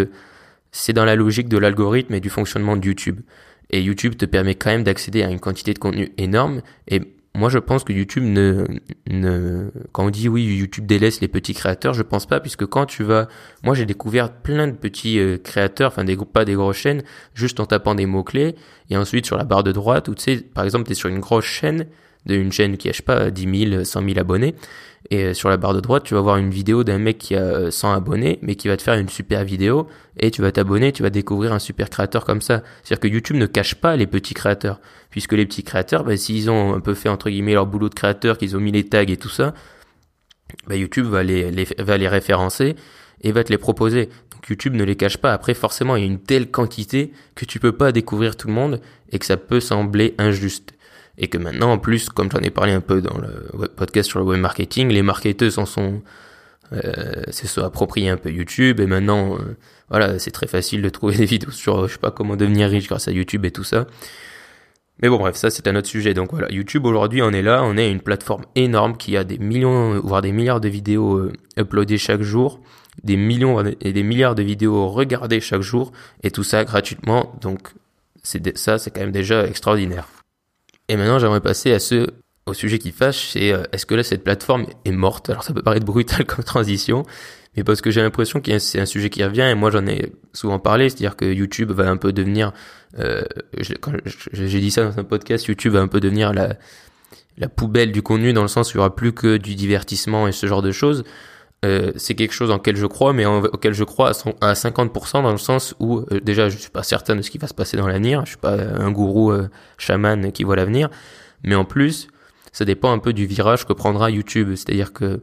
c'est 0.71 0.92
dans 0.92 1.04
la 1.04 1.16
logique 1.16 1.49
de 1.49 1.59
l'algorithme 1.59 2.14
et 2.14 2.21
du 2.21 2.30
fonctionnement 2.30 2.76
de 2.76 2.87
YouTube. 2.87 3.21
Et 3.70 3.82
YouTube 3.82 4.16
te 4.16 4.25
permet 4.25 4.54
quand 4.54 4.70
même 4.70 4.85
d'accéder 4.85 5.23
à 5.23 5.30
une 5.30 5.40
quantité 5.40 5.75
de 5.75 5.78
contenu 5.78 6.12
énorme. 6.18 6.62
Et 6.88 7.00
moi 7.35 7.49
je 7.50 7.58
pense 7.58 7.85
que 7.85 7.92
YouTube 7.92 8.25
ne, 8.25 8.66
ne, 9.08 9.70
quand 9.92 10.06
on 10.06 10.11
dit 10.11 10.28
oui, 10.28 10.44
YouTube 10.44 10.87
délaisse 10.87 11.20
les 11.20 11.28
petits 11.28 11.54
créateurs, 11.54 11.94
je 11.94 12.02
pense 12.02 12.26
pas, 12.26 12.40
puisque 12.40 12.66
quand 12.66 12.87
tu 12.87 13.02
vas, 13.02 13.28
moi 13.62 13.75
j'ai 13.75 13.87
découvert 13.87 14.32
plein 14.32 14.68
de 14.68 14.73
petits 14.73 15.18
euh, 15.18 15.37
créateurs, 15.37 15.92
enfin 15.92 16.04
des 16.04 16.16
pas 16.16 16.44
des 16.44 16.54
grosses 16.54 16.76
chaînes, 16.76 17.02
juste 17.35 17.61
en 17.61 17.66
tapant 17.66 17.94
des 17.94 18.06
mots 18.06 18.25
clés, 18.25 18.54
et 18.90 18.96
ensuite 18.96 19.26
sur 19.26 19.37
la 19.37 19.44
barre 19.44 19.64
de 19.64 19.73
droite, 19.73 20.08
où 20.08 20.14
tu 20.14 20.23
sais, 20.23 20.37
par 20.40 20.64
exemple, 20.64 20.87
tu 20.87 20.92
es 20.92 20.94
sur 20.94 21.08
une 21.08 21.20
grosse 21.20 21.44
chaîne, 21.44 21.87
d'une 22.26 22.52
chaîne 22.52 22.76
qui 22.76 22.88
a, 22.88 22.92
je 22.92 22.99
sais 22.99 23.02
pas, 23.02 23.30
10 23.30 23.68
000, 23.71 23.85
100 23.85 24.02
000 24.02 24.18
abonnés. 24.18 24.54
Et 25.11 25.25
euh, 25.25 25.35
sur 25.35 25.49
la 25.49 25.56
barre 25.56 25.75
de 25.75 25.80
droite, 25.80 26.04
tu 26.04 26.14
vas 26.14 26.21
voir 26.21 26.37
une 26.37 26.50
vidéo 26.50 26.85
d'un 26.85 26.99
mec 26.99 27.18
qui 27.18 27.37
a 27.37 27.71
100 27.71 27.90
euh, 27.90 27.97
abonnés, 27.97 28.38
mais 28.42 28.56
qui 28.56 28.68
va 28.68 28.76
te 28.76 28.83
faire 28.83 28.95
une 28.95 29.09
super 29.09 29.45
vidéo, 29.45 29.87
et 30.18 30.30
tu 30.30 30.42
vas 30.42 30.50
t'abonner, 30.50 30.92
tu 30.92 31.02
vas 31.02 31.11
découvrir 31.11 31.52
un 31.52 31.59
super 31.59 31.90
créateur 31.90 32.25
comme 32.25 32.40
ça. 32.40 32.62
C'est-à-dire 32.83 33.00
que 33.00 33.09
YouTube 33.09 33.37
ne 33.37 33.47
cache 33.47 33.76
pas 33.76 33.97
les 33.97 34.06
petits 34.06 34.35
créateurs, 34.35 34.80
puisque 35.11 35.33
les 35.33 35.47
petits 35.47 35.62
créateurs, 35.62 36.04
bah, 36.04 36.16
s'ils 36.16 36.50
ont 36.50 36.75
un 36.75 36.80
peu 36.80 36.95
fait 36.95 37.09
entre 37.09 37.30
guillemets 37.30 37.54
leur 37.54 37.66
boulot 37.66 37.88
de 37.88 37.95
créateur, 37.95 38.38
qu'ils 38.38 38.56
ont 38.56 38.61
mis 38.61 38.73
les 38.73 38.85
tags 38.85 39.02
et 39.02 39.16
tout 39.16 39.28
ça, 39.28 39.54
bah, 40.66 40.76
YouTube 40.76 41.06
va 41.06 41.23
les, 41.23 41.50
les, 41.50 41.66
va 41.78 41.97
les 41.97 42.09
référencer 42.09 42.75
et 43.23 43.33
va 43.33 43.45
te 43.45 43.50
les 43.52 43.59
proposer. 43.59 44.06
Donc 44.33 44.49
YouTube 44.49 44.75
ne 44.75 44.85
les 44.85 44.97
cache 44.97 45.18
pas. 45.18 45.33
Après, 45.33 45.54
forcément, 45.54 45.97
il 45.97 46.00
y 46.00 46.04
a 46.04 46.06
une 46.06 46.21
telle 46.21 46.50
quantité 46.50 47.12
que 47.35 47.45
tu 47.45 47.61
peux 47.61 47.73
pas 47.73 47.92
découvrir 47.92 48.37
tout 48.37 48.49
le 48.49 48.54
monde 48.54 48.80
et 49.12 49.18
que 49.18 49.26
ça 49.26 49.37
peut 49.37 49.61
sembler 49.61 50.14
injuste 50.18 50.75
et 51.18 51.28
que 51.28 51.38
maintenant 51.38 51.73
en 51.73 51.78
plus 51.78 52.08
comme 52.08 52.30
j'en 52.30 52.40
ai 52.40 52.50
parlé 52.50 52.73
un 52.73 52.80
peu 52.80 53.00
dans 53.00 53.18
le 53.18 53.68
podcast 53.68 54.08
sur 54.08 54.18
le 54.18 54.25
web 54.25 54.40
marketing 54.40 54.88
les 54.88 55.02
marketeurs 55.02 55.52
s'en 55.52 55.66
sont 55.66 56.02
euh, 56.73 57.23
se 57.30 57.46
sont 57.46 57.62
appropriés 57.62 58.08
un 58.08 58.16
peu 58.16 58.30
YouTube. 58.30 58.80
Et 58.80 58.87
maintenant 58.87 59.37
euh, 59.37 59.56
voilà 59.88 60.18
c'est 60.18 60.30
très 60.30 60.46
facile 60.46 60.82
de 60.82 60.88
trouver 60.88 61.16
des 61.18 61.26
vidéos 61.26 61.50
sur 61.50 61.87
je 61.87 61.92
sais 61.92 61.99
pas 61.99 62.11
comment 62.11 62.37
devenir 62.37 62.68
riche 62.68 62.88
grâce 62.88 63.08
à 63.08 63.12
YouTube 63.12 63.44
et 63.44 63.50
tout 63.50 63.64
ça. 63.64 63.87
Mais 65.02 65.08
bon 65.08 65.18
bref 65.18 65.37
ça 65.37 65.50
c'est 65.50 65.68
un 65.68 65.76
autre 65.76 65.88
sujet. 65.88 66.14
Donc 66.14 66.30
voilà 66.32 66.50
YouTube 66.50 66.87
aujourd'hui 66.87 67.23
on 67.23 67.30
est 67.30 67.42
là. 67.42 67.62
On 67.62 67.76
est 67.76 67.90
une 67.90 68.00
plateforme 68.00 68.44
énorme 68.54 68.96
qui 68.96 69.16
a 69.16 69.25
des 69.25 69.38
millions 69.38 70.00
voire 70.00 70.23
des 70.23 70.32
milliards 70.32 70.61
de 70.61 70.68
vidéos 70.68 71.18
euh, 71.18 71.32
uploadées 71.56 71.99
chaque 71.99 72.23
jour. 72.23 72.61
Des 73.04 73.16
millions 73.16 73.62
et 73.80 73.92
des 73.92 74.02
milliards 74.02 74.35
de 74.35 74.42
vidéos 74.42 74.88
regardées 74.88 75.40
chaque 75.40 75.61
jour. 75.61 75.92
Et 76.23 76.30
tout 76.30 76.44
ça 76.44 76.64
gratuitement. 76.64 77.37
Donc 77.40 77.75
c'est 78.23 78.56
ça 78.58 78.78
c'est 78.78 78.90
quand 78.90 79.02
même 79.02 79.12
déjà 79.12 79.46
extraordinaire 79.46 80.08
et 80.88 80.97
maintenant, 80.97 81.19
j'aimerais 81.19 81.40
passer 81.40 81.73
à 81.73 81.78
ce, 81.78 82.07
au 82.47 82.55
sujet 82.55 82.78
qui 82.78 82.93
fâche, 82.93 83.31
c'est 83.33 83.52
euh, 83.52 83.64
est-ce 83.73 83.87
que 83.87 83.95
là, 83.95 84.02
cette 84.02 84.23
plateforme 84.23 84.66
est 84.85 84.93
morte? 84.93 85.31
Alors, 85.31 85.43
ça 85.43 85.52
peut 85.52 85.62
paraître 85.62 85.87
brutal 85.87 86.25
comme 86.26 86.45
transition, 86.45 87.05
mais 87.57 87.64
parce 87.64 87.81
que 87.81 87.90
j'ai 87.90 88.02
l'impression 88.02 88.40
que 88.40 88.59
c'est 88.59 88.81
un 88.81 88.87
sujet 88.87 89.11
qui 89.11 89.25
revient, 89.25 89.49
et 89.50 89.55
moi, 89.55 89.71
j'en 89.71 89.87
ai 89.87 90.12
souvent 90.33 90.59
parlé, 90.59 90.88
c'est-à-dire 90.88 91.16
que 91.16 91.25
YouTube 91.25 91.73
va 91.73 91.88
un 91.88 91.97
peu 91.97 92.12
devenir, 92.12 92.52
euh, 92.99 93.23
j'ai 93.59 94.61
dit 94.61 94.71
ça 94.71 94.85
dans 94.85 94.99
un 94.99 95.05
podcast, 95.05 95.47
YouTube 95.47 95.73
va 95.73 95.81
un 95.81 95.88
peu 95.88 96.00
devenir 96.00 96.33
la, 96.33 96.57
la 97.38 97.49
poubelle 97.49 97.93
du 97.93 98.02
contenu, 98.02 98.33
dans 98.33 98.43
le 98.43 98.49
sens 98.49 98.69
où 98.69 98.76
il 98.76 98.76
y 98.76 98.81
aura 98.81 98.95
plus 98.95 99.12
que 99.12 99.37
du 99.37 99.55
divertissement 99.55 100.28
et 100.28 100.33
ce 100.33 100.47
genre 100.47 100.62
de 100.62 100.73
choses. 100.73 101.05
Euh, 101.64 101.92
c'est 101.96 102.14
quelque 102.14 102.32
chose 102.32 102.50
en 102.50 102.56
lequel 102.56 102.76
je 102.76 102.86
crois, 102.86 103.12
mais 103.12 103.25
auquel 103.25 103.72
je 103.72 103.84
crois 103.84 104.10
à, 104.40 104.52
50% 104.52 105.22
dans 105.22 105.32
le 105.32 105.38
sens 105.38 105.75
où 105.80 105.98
euh, 105.98 106.20
déjà 106.20 106.48
je 106.48 106.58
suis 106.58 106.70
pas 106.70 106.82
certain 106.82 107.16
de 107.16 107.22
ce 107.22 107.30
qui 107.30 107.38
va 107.38 107.48
se 107.48 107.54
passer 107.54 107.76
dans 107.76 107.86
l'avenir. 107.86 108.22
Je 108.25 108.30
suis 108.30 108.38
pas 108.38 108.52
un 108.54 108.90
gourou 108.90 109.32
euh, 109.32 109.48
chaman 109.78 110.32
qui 110.32 110.44
voit 110.44 110.56
l'avenir, 110.56 110.90
mais 111.42 111.54
en 111.54 111.64
plus 111.64 112.08
ça 112.52 112.64
dépend 112.64 112.92
un 112.92 112.98
peu 112.98 113.12
du 113.12 113.26
virage 113.26 113.66
que 113.66 113.72
prendra 113.72 114.10
YouTube. 114.10 114.54
C'est-à-dire 114.54 114.92
que 114.92 115.20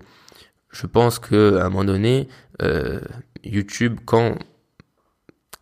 je 0.72 0.88
pense 0.88 1.20
que 1.20 1.58
à 1.58 1.66
un 1.66 1.70
moment 1.70 1.86
donné, 1.86 2.28
YouTube 3.44 4.00
quand 4.06 4.36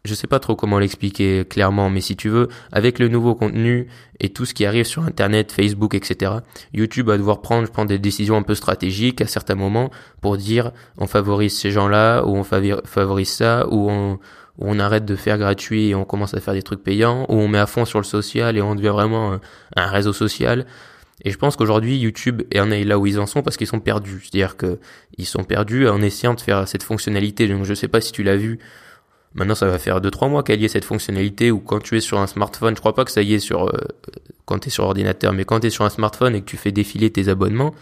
je 0.04 0.16
sais 0.16 0.28
pas 0.28 0.40
trop 0.40 0.56
comment 0.56 0.80
l'expliquer 0.80 1.46
clairement, 1.46 1.90
mais 1.90 2.02
si 2.02 2.16
tu 2.16 2.30
veux, 2.30 2.48
avec 2.72 2.98
le 2.98 3.08
nouveau 3.08 3.36
contenu 3.36 3.88
et 4.20 4.30
tout 4.30 4.46
ce 4.46 4.54
qui 4.54 4.66
arrive 4.66 4.86
sur 4.86 5.04
Internet, 5.04 5.52
Facebook, 5.52 5.94
etc., 5.94 6.32
YouTube 6.74 7.08
va 7.08 7.18
devoir 7.18 7.42
prendre, 7.42 7.70
prendre 7.70 7.90
des 7.90 8.00
décisions 8.00 8.36
un 8.36 8.42
peu 8.42 8.56
stratégiques 8.56 9.22
à 9.22 9.28
certains 9.28 9.56
moments 9.56 9.92
pour 10.20 10.38
dire 10.38 10.72
on 10.98 11.06
favorise 11.06 11.56
ces 11.56 11.72
gens-là, 11.72 12.24
ou 12.26 12.36
on 12.36 12.44
favorise 12.44 13.30
ça, 13.30 13.68
ou 13.70 13.92
on, 14.60 14.80
arrête 14.80 15.06
de 15.06 15.16
faire 15.16 15.38
gratuit 15.38 15.90
et 15.90 15.96
on 15.96 16.06
commence 16.06 16.34
à 16.34 16.40
faire 16.40 16.56
des 16.56 16.64
trucs 16.64 16.84
payants, 16.84 17.26
ou 17.30 17.36
on 17.36 17.48
met 17.48 17.60
à 17.60 17.68
fond 17.68 17.86
sur 17.86 18.00
le 18.00 18.06
social 18.06 18.58
et 18.58 18.62
on 18.62 18.74
devient 18.74 18.90
vraiment 18.90 19.40
un, 19.76 19.86
réseau 19.86 20.14
social. 20.14 20.66
Et 21.24 21.30
je 21.30 21.38
pense 21.38 21.56
qu'aujourd'hui, 21.56 21.98
YouTube 21.98 22.42
en 22.56 22.72
est 22.72 22.84
là 22.84 22.98
où 22.98 23.06
ils 23.06 23.20
en 23.20 23.28
sont 23.28 23.44
parce 23.44 23.56
qu'ils 23.56 23.68
sont 23.68 23.80
perdus. 23.80 24.22
C'est-à-dire 24.24 24.58
que 24.58 24.80
ils 25.20 25.28
sont 25.28 25.44
perdus 25.44 25.88
en 25.88 26.02
essayant 26.02 26.34
de 26.34 26.42
faire 26.42 26.68
cette 26.68 26.82
fonctionnalité. 26.82 27.48
Donc 27.48 27.64
je 27.66 27.76
sais 27.76 27.88
pas 27.88 28.02
si 28.02 28.12
tu 28.12 28.24
l'as 28.24 28.38
vu, 28.38 28.58
Maintenant, 29.34 29.56
ça 29.56 29.68
va 29.68 29.80
faire 29.80 30.02
2-3 30.02 30.30
mois 30.30 30.44
qu'elle 30.44 30.62
y 30.62 30.66
ait 30.66 30.70
cette 30.70 30.84
fonctionnalité 30.84 31.52
où 31.52 31.60
quand 31.60 31.80
tu 31.80 31.96
es 31.96 32.02
sur 32.02 32.20
un 32.20 32.28
smartphone, 32.28 32.76
je 32.76 32.82
crois 32.82 32.94
pas 32.94 33.06
que 33.06 33.12
ça 33.12 33.22
y 33.22 33.34
est 33.34 33.40
sur 33.40 33.68
euh, 33.68 33.78
quand 34.46 34.60
tu 34.60 34.68
es 34.68 34.72
sur 34.72 34.84
ordinateur, 34.84 35.32
mais 35.32 35.46
quand 35.46 35.62
tu 35.62 35.68
es 35.68 35.70
sur 35.70 35.86
un 35.86 35.90
smartphone 35.90 36.36
et 36.36 36.42
que 36.42 36.46
tu 36.46 36.58
fais 36.58 36.74
défiler 36.74 37.12
tes 37.12 37.30
abonnements, 37.30 37.74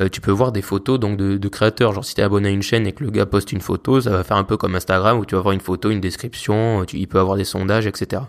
euh, 0.00 0.08
tu 0.10 0.20
peux 0.20 0.30
voir 0.30 0.52
des 0.52 0.60
photos 0.60 1.00
donc 1.00 1.16
de, 1.16 1.38
de 1.38 1.48
créateurs. 1.48 1.92
Genre 1.94 2.04
si 2.04 2.14
tu 2.14 2.20
es 2.20 2.24
abonné 2.24 2.48
à 2.48 2.52
une 2.52 2.62
chaîne 2.62 2.86
et 2.86 2.92
que 2.92 3.02
le 3.02 3.10
gars 3.10 3.24
poste 3.24 3.52
une 3.52 3.62
photo, 3.62 4.02
ça 4.02 4.10
va 4.10 4.22
faire 4.22 4.36
un 4.36 4.44
peu 4.44 4.58
comme 4.58 4.74
Instagram 4.74 5.18
où 5.18 5.24
tu 5.24 5.34
vas 5.34 5.40
voir 5.40 5.52
une 5.52 5.60
photo, 5.60 5.90
une 5.90 6.00
description, 6.00 6.84
tu, 6.84 6.98
il 6.98 7.06
peut 7.06 7.18
avoir 7.18 7.38
des 7.38 7.44
sondages, 7.44 7.86
etc. 7.86 8.22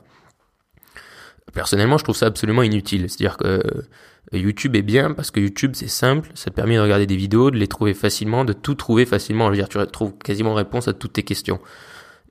Personnellement, 1.53 1.97
je 1.97 2.03
trouve 2.03 2.15
ça 2.15 2.27
absolument 2.27 2.63
inutile. 2.63 3.09
C'est-à-dire 3.09 3.35
que 3.35 3.45
euh, 3.45 4.37
YouTube 4.37 4.75
est 4.75 4.81
bien 4.81 5.13
parce 5.13 5.31
que 5.31 5.41
YouTube 5.41 5.71
c'est 5.75 5.87
simple, 5.87 6.29
ça 6.33 6.49
te 6.49 6.55
permet 6.55 6.75
de 6.75 6.81
regarder 6.81 7.07
des 7.07 7.15
vidéos, 7.17 7.51
de 7.51 7.57
les 7.57 7.67
trouver 7.67 7.93
facilement, 7.93 8.45
de 8.45 8.53
tout 8.53 8.75
trouver 8.75 9.05
facilement. 9.05 9.45
Je 9.47 9.51
veux 9.51 9.57
dire, 9.57 9.69
tu 9.69 9.79
trouves 9.91 10.17
quasiment 10.17 10.53
réponse 10.53 10.87
à 10.87 10.93
toutes 10.93 11.13
tes 11.13 11.23
questions. 11.23 11.59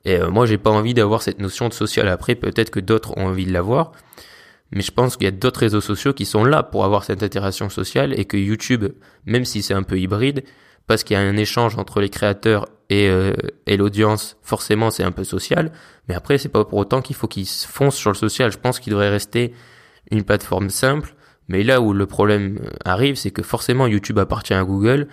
Et 0.04 0.16
euh, 0.16 0.30
moi, 0.30 0.46
j'ai 0.46 0.58
pas 0.58 0.70
envie 0.70 0.94
d'avoir 0.94 1.22
cette 1.22 1.38
notion 1.38 1.68
de 1.68 1.74
social 1.74 2.08
après. 2.08 2.34
Peut-être 2.34 2.70
que 2.70 2.80
d'autres 2.80 3.16
ont 3.16 3.26
envie 3.26 3.46
de 3.46 3.52
l'avoir. 3.52 3.92
Mais 4.70 4.82
je 4.82 4.90
pense 4.90 5.16
qu'il 5.16 5.24
y 5.24 5.28
a 5.28 5.30
d'autres 5.30 5.60
réseaux 5.60 5.80
sociaux 5.80 6.12
qui 6.12 6.24
sont 6.24 6.44
là 6.44 6.62
pour 6.62 6.84
avoir 6.84 7.04
cette 7.04 7.22
interaction 7.22 7.68
sociale 7.68 8.18
et 8.18 8.24
que 8.24 8.36
YouTube, 8.36 8.86
même 9.24 9.44
si 9.44 9.62
c'est 9.62 9.74
un 9.74 9.82
peu 9.82 9.98
hybride, 9.98 10.44
parce 10.86 11.04
qu'il 11.04 11.14
y 11.14 11.20
a 11.20 11.22
un 11.22 11.36
échange 11.36 11.78
entre 11.78 12.00
les 12.00 12.10
créateurs 12.10 12.66
et, 12.90 13.08
euh, 13.08 13.32
et 13.66 13.76
l'audience, 13.76 14.36
forcément 14.42 14.90
c'est 14.90 15.04
un 15.04 15.12
peu 15.12 15.24
social. 15.24 15.70
Mais 16.08 16.14
après, 16.14 16.38
c'est 16.38 16.48
pas 16.48 16.64
pour 16.64 16.78
autant 16.78 17.02
qu'il 17.02 17.16
faut 17.16 17.28
qu'ils 17.28 17.46
foncent 17.46 17.96
sur 17.96 18.10
le 18.10 18.16
social. 18.16 18.50
Je 18.50 18.58
pense 18.58 18.80
qu'il 18.80 18.90
devrait 18.90 19.10
rester 19.10 19.54
une 20.10 20.24
plateforme 20.24 20.70
simple. 20.70 21.14
Mais 21.48 21.62
là 21.62 21.80
où 21.80 21.92
le 21.92 22.06
problème 22.06 22.58
euh, 22.62 22.70
arrive, 22.84 23.14
c'est 23.16 23.30
que 23.30 23.42
forcément 23.42 23.86
YouTube 23.86 24.18
appartient 24.18 24.54
à 24.54 24.64
Google. 24.64 25.08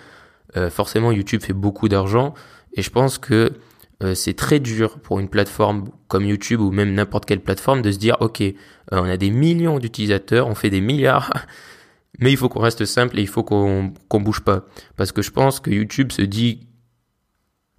forcément 0.70 1.14
YouTube 1.14 1.42
fait 1.42 1.54
beaucoup 1.54 1.88
d'argent. 1.88 2.34
Et 2.74 2.82
je 2.82 2.90
pense 2.90 3.18
que 3.18 3.54
euh, 4.02 4.16
c'est 4.16 4.34
très 4.34 4.60
dur 4.60 5.00
pour 5.00 5.20
une 5.20 5.30
plateforme 5.30 5.90
comme 6.08 6.26
YouTube 6.26 6.60
ou 6.60 6.72
même 6.72 6.94
n'importe 6.94 7.26
quelle 7.26 7.42
plateforme 7.42 7.82
de 7.82 7.92
se 7.92 8.00
dire 8.00 8.18
ok, 8.20 8.42
euh, 8.42 8.54
on 8.92 9.04
a 9.04 9.18
des 9.18 9.30
millions 9.30 9.80
d'utilisateurs, 9.80 10.48
on 10.48 10.56
fait 10.56 10.70
des 10.70 10.82
milliards, 10.82 11.32
mais 12.20 12.32
il 12.32 12.38
faut 12.38 12.50
qu'on 12.50 12.62
reste 12.62 12.86
simple 12.86 13.20
et 13.20 13.22
il 13.22 13.28
faut 13.28 13.44
qu'on 13.44 13.94
qu'on 14.08 14.22
bouge 14.22 14.42
pas. 14.42 14.66
Parce 14.96 15.12
que 15.12 15.22
je 15.22 15.32
pense 15.32 15.60
que 15.60 15.70
YouTube 15.70 16.12
se 16.12 16.24
dit 16.24 16.68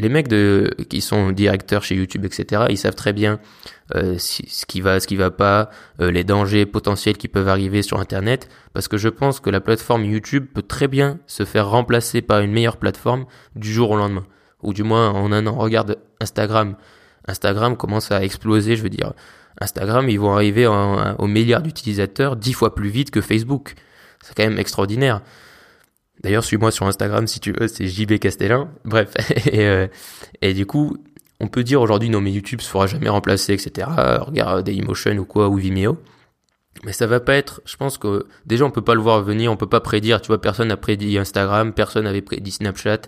les 0.01 0.09
mecs 0.09 0.29
de 0.29 0.71
qui 0.89 1.01
sont 1.01 1.31
directeurs 1.31 1.85
chez 1.85 1.95
YouTube 1.95 2.25
etc 2.25 2.65
ils 2.71 2.79
savent 2.79 2.97
très 2.97 3.13
bien 3.13 3.39
euh, 3.95 4.17
ce 4.19 4.67
qui 4.67 4.81
va 4.81 4.99
ce 4.99 5.07
qui 5.07 5.15
va 5.15 5.31
pas 5.31 5.71
les 6.01 6.25
dangers 6.25 6.67
potentiels 6.67 7.17
qui 7.17 7.29
peuvent 7.29 7.49
arriver 7.49 7.83
sur 7.83 7.99
internet. 7.99 8.49
Parce 8.75 8.87
que 8.89 8.97
je 8.97 9.09
pense 9.09 9.41
que 9.41 9.51
la 9.51 9.61
plateforme 9.61 10.05
YouTube 10.05 10.47
peut 10.55 10.63
très 10.63 10.89
bien 10.89 11.19
se 11.27 11.45
faire 11.45 11.69
remplacer 11.69 12.23
par 12.23 12.41
une 12.41 12.53
meilleure 12.53 12.77
plateforme 12.77 13.27
du 13.57 13.73
jour 13.73 13.91
au 13.91 13.97
lendemain 13.97 14.25
ou 14.63 14.73
du 14.73 14.83
moins 14.83 15.11
en 15.11 15.33
un 15.33 15.47
an. 15.47 15.55
Regarde 15.55 15.99
Instagram. 16.21 16.77
Instagram 17.27 17.77
commence 17.77 18.11
à 18.11 18.25
exploser, 18.25 18.77
je 18.77 18.83
veux 18.83 18.91
dire. 18.91 19.13
Instagram, 19.61 20.09
ils 20.09 20.19
vont 20.19 20.33
arriver 20.33 20.67
au 20.67 21.27
milliard 21.27 21.63
d'utilisateurs 21.63 22.37
dix 22.37 22.53
fois 22.53 22.75
plus 22.75 22.89
vite 22.89 23.11
que 23.11 23.21
Facebook. 23.21 23.75
C'est 24.23 24.35
quand 24.35 24.45
même 24.45 24.59
extraordinaire. 24.59 25.21
D'ailleurs, 26.23 26.45
suis-moi 26.45 26.71
sur 26.71 26.87
Instagram 26.87 27.27
si 27.27 27.41
tu 27.41 27.53
veux, 27.53 27.69
c'est 27.69 27.87
JB 27.87 28.19
Castellin. 28.19 28.71
Bref, 28.85 29.13
et, 29.47 29.67
euh, 29.67 29.87
et 30.41 30.55
du 30.55 30.67
coup, 30.67 30.97
on 31.41 31.49
peut 31.49 31.65
dire 31.65 31.83
aujourd'hui 31.83 32.09
non 32.09 32.21
mais 32.21 32.31
YouTube 32.31 32.61
se 32.61 32.69
fera 32.69 32.87
jamais 32.87 33.09
remplacer, 33.09 33.53
etc. 33.53 33.89
Regarde 34.21 34.65
Dailymotion 34.65 35.17
ou 35.19 35.25
quoi 35.25 35.49
ou 35.49 35.57
Vimeo. 35.57 35.99
Mais 36.85 36.93
ça 36.93 37.07
va 37.07 37.21
pas 37.21 37.35
être, 37.35 37.61
je 37.65 37.77
pense 37.77 37.99
que 37.99 38.27
déjà 38.47 38.65
on 38.65 38.71
peut 38.71 38.83
pas 38.83 38.95
le 38.95 39.01
voir 39.01 39.23
venir, 39.23 39.53
on 39.53 39.57
peut 39.57 39.69
pas 39.69 39.81
prédire, 39.81 40.21
tu 40.21 40.29
vois, 40.29 40.41
personne 40.41 40.69
n'a 40.69 40.77
prédit 40.77 41.19
Instagram, 41.19 41.73
personne 41.73 42.05
n'avait 42.05 42.23
prédit 42.23 42.51
Snapchat, 42.51 43.03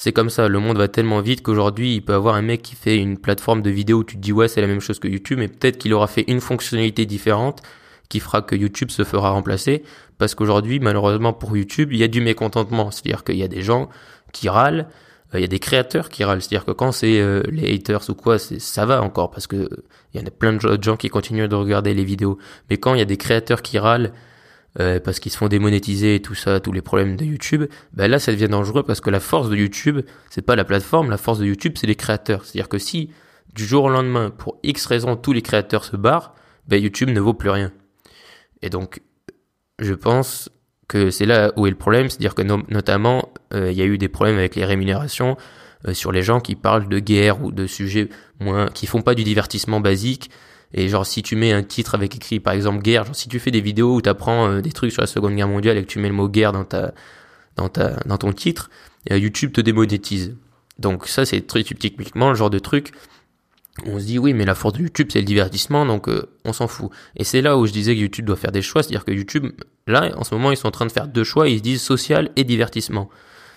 c'est 0.00 0.12
comme 0.12 0.30
ça, 0.30 0.46
le 0.46 0.60
monde 0.60 0.78
va 0.78 0.86
tellement 0.86 1.20
vite 1.20 1.42
qu'aujourd'hui, 1.42 1.96
il 1.96 2.02
peut 2.02 2.14
avoir 2.14 2.36
un 2.36 2.42
mec 2.42 2.62
qui 2.62 2.76
fait 2.76 2.98
une 2.98 3.18
plateforme 3.18 3.62
de 3.62 3.70
vidéo 3.70 3.98
où 3.98 4.04
tu 4.04 4.14
te 4.14 4.20
dis 4.20 4.32
ouais, 4.32 4.46
c'est 4.46 4.60
la 4.60 4.68
même 4.68 4.78
chose 4.78 5.00
que 5.00 5.08
YouTube, 5.08 5.40
mais 5.40 5.48
peut-être 5.48 5.76
qu'il 5.76 5.92
aura 5.92 6.06
fait 6.06 6.22
une 6.28 6.40
fonctionnalité 6.40 7.04
différente 7.04 7.62
qui 8.08 8.20
fera 8.20 8.40
que 8.40 8.54
YouTube 8.54 8.92
se 8.92 9.02
fera 9.02 9.30
remplacer. 9.30 9.82
Parce 10.16 10.36
qu'aujourd'hui, 10.36 10.78
malheureusement 10.78 11.32
pour 11.32 11.56
YouTube, 11.56 11.92
il 11.92 11.98
y 11.98 12.04
a 12.04 12.06
du 12.06 12.20
mécontentement, 12.20 12.92
c'est-à-dire 12.92 13.24
qu'il 13.24 13.38
y 13.38 13.42
a 13.42 13.48
des 13.48 13.62
gens 13.62 13.88
qui 14.32 14.48
râlent, 14.48 14.86
euh, 15.34 15.40
il 15.40 15.40
y 15.40 15.44
a 15.44 15.48
des 15.48 15.58
créateurs 15.58 16.10
qui 16.10 16.22
râlent, 16.22 16.42
c'est-à-dire 16.42 16.64
que 16.64 16.70
quand 16.70 16.92
c'est 16.92 17.20
euh, 17.20 17.42
les 17.50 17.74
haters 17.74 18.08
ou 18.08 18.14
quoi, 18.14 18.38
ça 18.38 18.86
va 18.86 19.02
encore 19.02 19.32
parce 19.32 19.48
que 19.48 19.68
il 20.14 20.20
y 20.20 20.22
en 20.22 20.26
a 20.28 20.30
plein 20.30 20.52
de 20.52 20.80
gens 20.80 20.96
qui 20.96 21.08
continuent 21.08 21.48
de 21.48 21.56
regarder 21.56 21.92
les 21.92 22.04
vidéos, 22.04 22.38
mais 22.70 22.76
quand 22.76 22.94
il 22.94 22.98
y 22.98 23.02
a 23.02 23.04
des 23.04 23.16
créateurs 23.16 23.62
qui 23.62 23.80
râlent 23.80 24.12
euh, 24.80 25.00
parce 25.00 25.18
qu'ils 25.18 25.32
se 25.32 25.38
font 25.38 25.48
démonétiser 25.48 26.16
et 26.16 26.22
tout 26.22 26.34
ça, 26.34 26.60
tous 26.60 26.72
les 26.72 26.82
problèmes 26.82 27.16
de 27.16 27.24
YouTube, 27.24 27.64
ben 27.94 28.08
là 28.08 28.18
ça 28.18 28.32
devient 28.32 28.48
dangereux 28.48 28.82
parce 28.82 29.00
que 29.00 29.10
la 29.10 29.20
force 29.20 29.48
de 29.48 29.56
YouTube, 29.56 30.00
c'est 30.30 30.42
pas 30.42 30.56
la 30.56 30.64
plateforme, 30.64 31.10
la 31.10 31.16
force 31.16 31.38
de 31.38 31.46
YouTube 31.46 31.74
c'est 31.76 31.86
les 31.86 31.96
créateurs. 31.96 32.44
C'est-à-dire 32.44 32.68
que 32.68 32.78
si 32.78 33.10
du 33.54 33.64
jour 33.64 33.84
au 33.84 33.88
lendemain, 33.88 34.30
pour 34.30 34.58
X 34.62 34.86
raisons, 34.86 35.16
tous 35.16 35.32
les 35.32 35.42
créateurs 35.42 35.84
se 35.84 35.96
barrent, 35.96 36.34
ben 36.68 36.80
YouTube 36.80 37.10
ne 37.10 37.20
vaut 37.20 37.34
plus 37.34 37.50
rien. 37.50 37.72
Et 38.62 38.70
donc 38.70 39.00
je 39.78 39.94
pense 39.94 40.50
que 40.86 41.10
c'est 41.10 41.26
là 41.26 41.52
où 41.56 41.66
est 41.66 41.70
le 41.70 41.76
problème, 41.76 42.08
c'est-à-dire 42.08 42.34
que 42.34 42.42
notamment, 42.42 43.32
il 43.54 43.72
y 43.72 43.82
a 43.82 43.84
eu 43.84 43.98
des 43.98 44.08
problèmes 44.08 44.38
avec 44.38 44.54
les 44.54 44.64
rémunérations 44.64 45.36
sur 45.92 46.12
les 46.12 46.22
gens 46.22 46.40
qui 46.40 46.54
parlent 46.56 46.88
de 46.88 46.98
guerre 46.98 47.42
ou 47.42 47.52
de 47.52 47.66
sujets 47.66 48.08
moins, 48.40 48.68
qui 48.68 48.86
font 48.86 49.02
pas 49.02 49.14
du 49.14 49.22
divertissement 49.22 49.80
basique, 49.80 50.30
et 50.74 50.88
genre 50.88 51.06
si 51.06 51.22
tu 51.22 51.36
mets 51.36 51.52
un 51.52 51.62
titre 51.62 51.94
avec 51.94 52.14
écrit 52.14 52.40
par 52.40 52.52
exemple 52.52 52.82
guerre, 52.82 53.04
genre 53.04 53.16
si 53.16 53.28
tu 53.28 53.38
fais 53.38 53.50
des 53.50 53.60
vidéos 53.60 53.96
où 53.96 54.02
tu 54.02 54.08
apprends 54.08 54.48
euh, 54.48 54.60
des 54.60 54.72
trucs 54.72 54.92
sur 54.92 55.00
la 55.00 55.06
Seconde 55.06 55.34
Guerre 55.34 55.48
mondiale 55.48 55.78
et 55.78 55.82
que 55.82 55.86
tu 55.88 55.98
mets 55.98 56.08
le 56.08 56.14
mot 56.14 56.28
guerre 56.28 56.52
dans 56.52 56.64
ta 56.64 56.92
dans 57.56 57.68
ta 57.68 57.96
dans 58.04 58.18
ton 58.18 58.32
titre, 58.32 58.70
euh, 59.10 59.18
YouTube 59.18 59.52
te 59.52 59.60
démonétise. 59.60 60.36
Donc 60.78 61.08
ça 61.08 61.24
c'est 61.24 61.46
très 61.46 61.62
typiquement 61.62 62.28
le 62.30 62.34
genre 62.34 62.50
de 62.50 62.58
truc 62.58 62.92
où 63.86 63.90
on 63.90 64.00
se 64.00 64.04
dit 64.04 64.18
oui 64.18 64.34
mais 64.34 64.44
la 64.44 64.54
force 64.54 64.74
de 64.74 64.82
YouTube 64.82 65.08
c'est 65.12 65.20
le 65.20 65.24
divertissement 65.24 65.86
donc 65.86 66.08
euh, 66.08 66.28
on 66.44 66.52
s'en 66.52 66.68
fout. 66.68 66.90
Et 67.16 67.24
c'est 67.24 67.40
là 67.40 67.56
où 67.56 67.66
je 67.66 67.72
disais 67.72 67.94
que 67.94 68.00
YouTube 68.00 68.26
doit 68.26 68.36
faire 68.36 68.52
des 68.52 68.62
choix, 68.62 68.82
c'est-à-dire 68.82 69.04
que 69.06 69.12
YouTube 69.12 69.46
là 69.86 70.12
en 70.16 70.24
ce 70.24 70.34
moment 70.34 70.50
ils 70.50 70.56
sont 70.58 70.68
en 70.68 70.72
train 70.72 70.86
de 70.86 70.92
faire 70.92 71.08
deux 71.08 71.24
choix, 71.24 71.48
ils 71.48 71.58
se 71.58 71.62
disent 71.62 71.82
social 71.82 72.30
et 72.36 72.44
divertissement. 72.44 73.08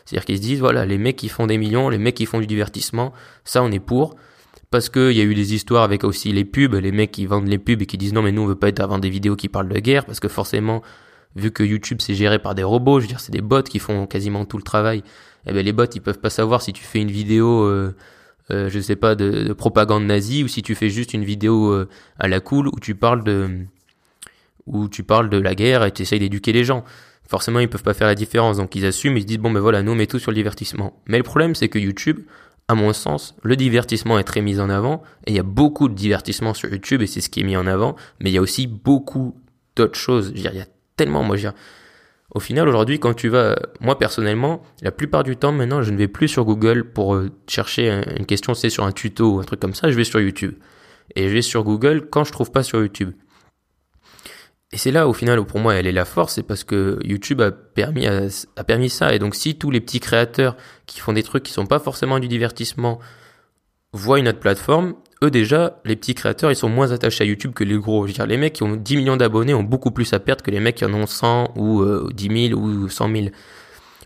C'est-à-dire 0.06 0.26
qu'ils 0.26 0.38
se 0.38 0.42
disent 0.42 0.60
voilà 0.62 0.86
les 0.86 0.98
mecs 0.98 1.18
qui 1.18 1.28
font 1.28 1.46
des 1.46 1.58
millions, 1.58 1.90
les 1.90 1.98
mecs 1.98 2.16
qui 2.16 2.26
font 2.26 2.40
du 2.40 2.48
divertissement, 2.48 3.12
ça 3.44 3.62
on 3.62 3.72
est 3.72 3.80
pour 3.80 4.16
parce 4.72 4.90
qu'il 4.90 5.12
y 5.12 5.22
a 5.22 5.24
eu 5.24 5.36
des 5.36 5.54
histoires 5.54 5.84
avec 5.84 6.04
aussi 6.04 6.32
les 6.32 6.46
pubs, 6.46 6.74
les 6.74 6.92
mecs 6.92 7.12
qui 7.12 7.26
vendent 7.26 7.48
les 7.48 7.60
pubs 7.60 7.82
et 7.82 7.86
qui 7.86 7.98
disent 7.98 8.14
non 8.14 8.22
mais 8.22 8.32
nous 8.32 8.42
on 8.42 8.48
veut 8.48 8.56
pas 8.56 8.70
être 8.70 8.80
avant 8.80 8.98
des 9.00 9.10
vidéos 9.10 9.36
qui 9.36 9.50
parlent 9.50 9.70
de 9.70 9.80
guerre 9.80 10.06
parce 10.06 10.20
que 10.20 10.30
forcément 10.30 10.82
vu 11.36 11.52
que 11.52 11.62
YouTube 11.62 12.00
c'est 12.02 12.16
géré 12.16 12.40
par 12.40 12.56
des 12.56 12.64
robots, 12.64 13.00
je 13.00 13.04
veux 13.04 13.10
dire 13.10 13.20
c'est 13.20 13.34
des 13.34 13.42
bots 13.42 13.62
qui 13.62 13.80
font 13.80 14.08
quasiment 14.08 14.46
tout 14.46 14.58
le 14.58 14.64
travail. 14.64 15.04
Eh 15.46 15.54
ben 15.54 15.64
les 15.64 15.74
bots 15.74 15.86
ils 15.94 16.02
peuvent 16.02 16.20
pas 16.20 16.30
savoir 16.30 16.62
si 16.62 16.72
tu 16.72 16.84
fais 16.84 17.00
une 17.00 17.12
vidéo 17.12 17.64
euh, 17.64 17.94
euh, 18.50 18.70
je 18.70 18.80
sais 18.80 18.96
pas 18.96 19.16
de, 19.16 19.54
propagande 19.54 20.06
nazie 20.06 20.44
ou 20.44 20.48
si 20.48 20.62
tu 20.62 20.74
fais 20.74 20.90
juste 20.90 21.14
une 21.14 21.26
vidéo 21.26 21.72
euh, 21.72 21.90
à 22.18 22.28
la 22.28 22.40
cool 22.40 22.70
où 22.70 22.80
tu 22.80 22.96
parles 22.96 23.24
de 23.24 23.50
où 24.68 24.88
tu 24.88 25.04
parles 25.04 25.30
de 25.30 25.38
la 25.38 25.54
guerre 25.54 25.84
et 25.84 25.92
tu 25.92 26.04
essayes 26.04 26.20
d'éduquer 26.20 26.54
les 26.54 26.64
gens. 26.64 26.86
Forcément, 27.28 27.60
ils 27.60 27.70
peuvent 27.70 27.84
pas 27.84 27.94
faire 27.94 28.08
la 28.08 28.16
différence, 28.16 28.58
donc 28.58 28.76
ils 28.76 28.86
assument, 28.86 29.18
ils 29.18 29.22
se 29.22 29.26
disent 29.26 29.38
bon 29.38 29.52
ben 29.52 29.60
voilà, 29.60 29.82
nous 29.84 29.94
on 29.94 29.96
met 29.96 30.08
tout 30.08 30.20
sur 30.20 30.32
le 30.32 30.36
divertissement. 30.36 31.02
Mais 31.08 31.18
le 31.18 31.24
problème 31.24 31.56
c'est 31.56 31.70
que 31.70 31.80
YouTube, 31.80 32.20
à 32.72 32.76
mon 32.76 32.94
sens, 32.94 33.36
le 33.44 33.56
divertissement 33.56 34.18
est 34.18 34.24
très 34.24 34.42
mis 34.42 34.60
en 34.60 34.70
avant, 34.70 35.04
et 35.28 35.32
il 35.32 35.36
y 35.36 35.40
a 35.40 35.44
beaucoup 35.44 35.90
de 35.90 35.94
divertissement 35.94 36.54
sur 36.54 36.70
YouTube, 36.70 37.02
et 37.02 37.08
c'est 37.08 37.22
ce 37.22 37.30
qui 37.30 37.42
est 37.42 37.44
mis 37.44 37.58
en 37.58 37.68
avant, 37.68 37.96
mais 38.20 38.30
il 38.30 38.34
y 38.34 38.38
a 38.38 38.42
aussi 38.42 38.66
beaucoup 38.66 39.36
d'autres 39.76 40.00
choses. 40.00 40.32
Il 40.36 40.42
y 40.42 40.48
a 40.48 40.66
tellement, 40.96 41.24
moi, 41.24 41.36
je 41.36 41.48
veux 41.48 41.54
au 42.34 42.40
final, 42.40 42.70
aujourd'hui, 42.70 42.98
quand 42.98 43.14
tu 43.14 43.28
vas, 43.28 43.58
moi 43.82 44.00
personnellement, 44.00 44.62
la 44.82 44.92
plupart 44.92 45.24
du 45.24 45.36
temps, 45.36 45.52
maintenant, 45.52 45.82
je 45.82 45.92
ne 45.92 45.98
vais 45.98 46.08
plus 46.08 46.30
sur 46.30 46.46
Google 46.46 46.86
pour 46.86 47.16
euh, 47.16 47.30
chercher 47.48 48.04
une 48.18 48.26
question, 48.26 48.54
c'est 48.54 48.70
sur 48.70 48.86
un 48.86 48.94
tuto 48.94 49.36
ou 49.36 49.40
un 49.40 49.44
truc 49.44 49.60
comme 49.60 49.74
ça, 49.74 49.92
je 49.92 49.98
vais 49.98 50.06
sur 50.06 50.22
YouTube. 50.22 50.54
Et 51.16 51.28
je 51.28 51.34
vais 51.34 51.42
sur 51.42 51.66
Google 51.66 52.08
quand 52.10 52.24
je 52.24 52.32
trouve 52.32 52.50
pas 52.50 52.64
sur 52.64 52.80
YouTube. 52.80 53.12
Et 54.74 54.78
c'est 54.78 54.92
là, 54.92 55.08
au 55.08 55.14
final, 55.14 55.44
pour 55.44 55.60
moi, 55.60 55.76
elle 55.76 55.86
est 55.86 55.92
la 55.92 56.06
force, 56.06 56.36
c'est 56.36 56.44
parce 56.44 56.64
que 56.64 56.98
YouTube 57.04 57.42
a 57.42 57.52
permis, 57.52 58.08
a, 58.08 58.64
permis 58.66 58.90
ça. 58.90 59.14
Et 59.14 59.20
donc, 59.20 59.36
si 59.36 59.56
tous 59.56 59.70
les 59.70 59.82
petits 59.82 60.00
créateurs 60.00 60.56
qui 60.86 61.02
font 61.02 61.12
des 61.12 61.24
trucs 61.24 61.44
qui 61.44 61.52
sont 61.52 61.66
pas 61.66 61.80
forcément 61.80 62.20
du 62.20 62.30
divertissement 62.30 63.00
voient 63.92 64.20
une 64.20 64.30
autre 64.30 64.40
plateforme, 64.40 64.96
eux 65.24 65.30
déjà, 65.30 65.82
les 65.84 65.98
petits 65.98 66.16
créateurs, 66.16 66.52
ils 66.52 66.56
sont 66.56 66.70
moins 66.70 66.92
attachés 66.94 67.26
à 67.26 67.28
YouTube 67.28 67.52
que 67.54 67.66
les 67.66 67.78
gros. 67.78 68.08
Je 68.08 68.12
veux 68.12 68.16
dire, 68.16 68.26
les 68.26 68.38
mecs 68.38 68.54
qui 68.54 68.64
ont 68.64 68.78
10 68.78 68.96
millions 68.96 69.18
d'abonnés 69.18 69.54
ont 69.54 69.64
beaucoup 69.64 69.92
plus 69.92 70.14
à 70.14 70.20
perdre 70.20 70.42
que 70.42 70.52
les 70.52 70.62
mecs 70.62 70.76
qui 70.76 70.86
en 70.86 70.94
ont 70.94 71.06
100 71.06 71.54
ou 71.58 71.82
euh, 71.82 72.10
10 72.14 72.50
000 72.50 72.60
ou 72.60 72.88
100 72.88 73.14
000. 73.14 73.28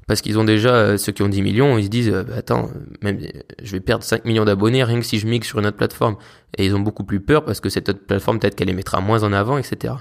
Parce 0.07 0.21
qu'ils 0.21 0.37
ont 0.39 0.43
déjà, 0.43 0.73
euh, 0.73 0.97
ceux 0.97 1.11
qui 1.11 1.21
ont 1.21 1.29
10 1.29 1.43
millions, 1.43 1.77
ils 1.77 1.85
se 1.85 1.89
disent, 1.89 2.09
euh, 2.09 2.23
bah, 2.23 2.33
attends, 2.37 2.69
même, 3.01 3.19
je 3.61 3.71
vais 3.71 3.79
perdre 3.79 4.03
5 4.03 4.25
millions 4.25 4.45
d'abonnés 4.45 4.83
rien 4.83 4.99
que 4.99 5.05
si 5.05 5.19
je 5.19 5.27
mixe 5.27 5.47
sur 5.47 5.59
une 5.59 5.67
autre 5.67 5.77
plateforme. 5.77 6.17
Et 6.57 6.65
ils 6.65 6.75
ont 6.75 6.79
beaucoup 6.79 7.03
plus 7.03 7.19
peur 7.19 7.45
parce 7.45 7.59
que 7.59 7.69
cette 7.69 7.87
autre 7.89 8.05
plateforme, 8.05 8.39
peut-être 8.39 8.55
qu'elle 8.55 8.67
les 8.67 8.73
mettra 8.73 8.99
moins 8.99 9.23
en 9.23 9.31
avant, 9.31 9.59
etc. 9.59 9.93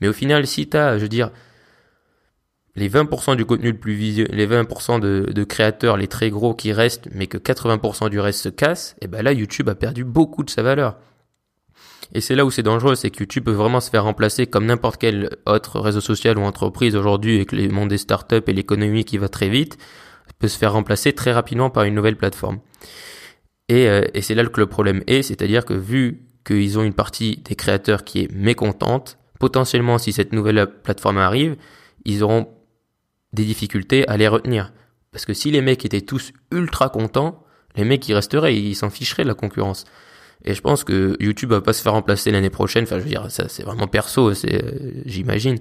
Mais 0.00 0.08
au 0.08 0.12
final, 0.12 0.46
si 0.46 0.68
tu 0.68 0.76
as, 0.76 0.98
je 0.98 1.02
veux 1.02 1.08
dire, 1.08 1.30
les 2.76 2.88
20% 2.88 3.36
du 3.36 3.44
contenu 3.44 3.70
le 3.70 3.78
plus 3.78 3.94
visuel, 3.94 4.28
les 4.32 4.46
20% 4.46 5.00
de, 5.00 5.44
créateurs, 5.44 5.96
les 5.96 6.08
très 6.08 6.30
gros 6.30 6.54
qui 6.54 6.72
restent, 6.72 7.08
mais 7.12 7.26
que 7.26 7.38
80% 7.38 8.10
du 8.10 8.18
reste 8.18 8.40
se 8.40 8.48
casse, 8.48 8.96
et 9.00 9.06
ben 9.06 9.22
là, 9.22 9.32
YouTube 9.32 9.68
a 9.68 9.74
perdu 9.74 10.04
beaucoup 10.04 10.42
de 10.42 10.50
sa 10.50 10.62
valeur. 10.62 10.96
Et 12.12 12.20
c'est 12.20 12.34
là 12.34 12.44
où 12.44 12.50
c'est 12.50 12.62
dangereux, 12.62 12.96
c'est 12.96 13.10
que 13.10 13.20
YouTube 13.20 13.44
peut 13.44 13.52
vraiment 13.52 13.80
se 13.80 13.90
faire 13.90 14.04
remplacer 14.04 14.46
comme 14.46 14.66
n'importe 14.66 15.00
quel 15.00 15.36
autre 15.46 15.80
réseau 15.80 16.00
social 16.00 16.36
ou 16.38 16.42
entreprise 16.42 16.96
aujourd'hui 16.96 17.36
avec 17.36 17.52
le 17.52 17.68
monde 17.68 17.88
des 17.88 17.98
startups 17.98 18.42
et 18.46 18.52
l'économie 18.52 19.04
qui 19.04 19.18
va 19.18 19.28
très 19.28 19.48
vite, 19.48 19.78
peut 20.38 20.48
se 20.48 20.58
faire 20.58 20.72
remplacer 20.72 21.12
très 21.12 21.32
rapidement 21.32 21.70
par 21.70 21.84
une 21.84 21.94
nouvelle 21.94 22.16
plateforme. 22.16 22.58
Et, 23.68 23.88
euh, 23.88 24.02
et 24.14 24.20
c'est 24.20 24.34
là 24.34 24.44
que 24.44 24.60
le 24.60 24.66
problème 24.66 25.02
est, 25.06 25.22
c'est-à-dire 25.22 25.64
que 25.64 25.74
vu 25.74 26.22
qu'ils 26.44 26.78
ont 26.78 26.82
une 26.82 26.92
partie 26.92 27.38
des 27.44 27.54
créateurs 27.54 28.04
qui 28.04 28.20
est 28.20 28.32
mécontente, 28.32 29.16
potentiellement, 29.44 29.98
si 29.98 30.10
cette 30.14 30.32
nouvelle 30.32 30.66
plateforme 30.82 31.18
arrive, 31.18 31.56
ils 32.06 32.22
auront 32.22 32.48
des 33.34 33.44
difficultés 33.44 34.08
à 34.08 34.16
les 34.16 34.26
retenir. 34.26 34.72
Parce 35.12 35.26
que 35.26 35.34
si 35.34 35.50
les 35.50 35.60
mecs 35.60 35.84
étaient 35.84 36.00
tous 36.00 36.32
ultra 36.50 36.88
contents, 36.88 37.44
les 37.76 37.84
mecs 37.84 38.08
ils 38.08 38.14
resteraient, 38.14 38.56
ils 38.56 38.74
s'en 38.74 38.88
ficheraient 38.88 39.24
de 39.24 39.28
la 39.28 39.34
concurrence. 39.34 39.84
Et 40.46 40.54
je 40.54 40.62
pense 40.62 40.82
que 40.82 41.18
YouTube 41.20 41.50
va 41.50 41.60
pas 41.60 41.74
se 41.74 41.82
faire 41.82 41.92
remplacer 41.92 42.30
l'année 42.30 42.48
prochaine. 42.48 42.84
Enfin, 42.84 42.96
je 42.96 43.02
veux 43.02 43.10
dire, 43.10 43.26
c'est 43.28 43.62
vraiment 43.64 43.86
perso, 43.86 44.32
c'est, 44.32 44.64
euh, 44.64 45.02
j'imagine. 45.04 45.58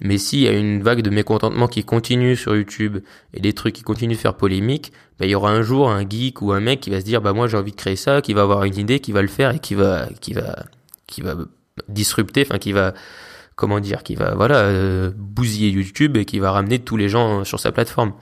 Mais 0.00 0.18
s'il 0.18 0.40
y 0.40 0.48
a 0.48 0.52
une 0.52 0.82
vague 0.82 1.02
de 1.02 1.10
mécontentement 1.10 1.68
qui 1.68 1.84
continue 1.84 2.34
sur 2.34 2.56
YouTube 2.56 2.98
et 3.34 3.40
des 3.40 3.52
trucs 3.52 3.76
qui 3.76 3.82
continuent 3.82 4.16
de 4.16 4.18
faire 4.18 4.36
polémique, 4.36 4.92
bah, 5.20 5.26
il 5.26 5.30
y 5.30 5.36
aura 5.36 5.52
un 5.52 5.62
jour 5.62 5.92
un 5.92 6.04
geek 6.08 6.42
ou 6.42 6.50
un 6.50 6.60
mec 6.60 6.80
qui 6.80 6.90
va 6.90 6.98
se 6.98 7.04
dire, 7.04 7.22
bah 7.22 7.32
moi 7.32 7.46
j'ai 7.46 7.56
envie 7.56 7.70
de 7.70 7.76
créer 7.76 7.94
ça, 7.94 8.20
qui 8.20 8.34
va 8.34 8.42
avoir 8.42 8.64
une 8.64 8.76
idée, 8.76 8.98
qui 8.98 9.12
va 9.12 9.22
le 9.22 9.28
faire 9.28 9.54
et 9.54 9.60
qui 9.60 9.76
va, 9.76 10.08
qui 10.20 10.32
va, 10.32 10.66
qui 11.06 11.20
va 11.20 11.36
disrupter, 11.88 12.42
enfin 12.42 12.58
qui 12.58 12.72
va 12.72 12.94
comment 13.56 13.80
dire, 13.80 14.02
qui 14.02 14.14
va 14.14 14.34
voilà 14.34 14.56
euh, 14.56 15.10
bousiller 15.16 15.70
YouTube 15.70 16.16
et 16.16 16.24
qui 16.24 16.38
va 16.38 16.50
ramener 16.52 16.78
tous 16.78 16.96
les 16.96 17.08
gens 17.08 17.44
sur 17.44 17.60
sa 17.60 17.72
plateforme. 17.72 18.14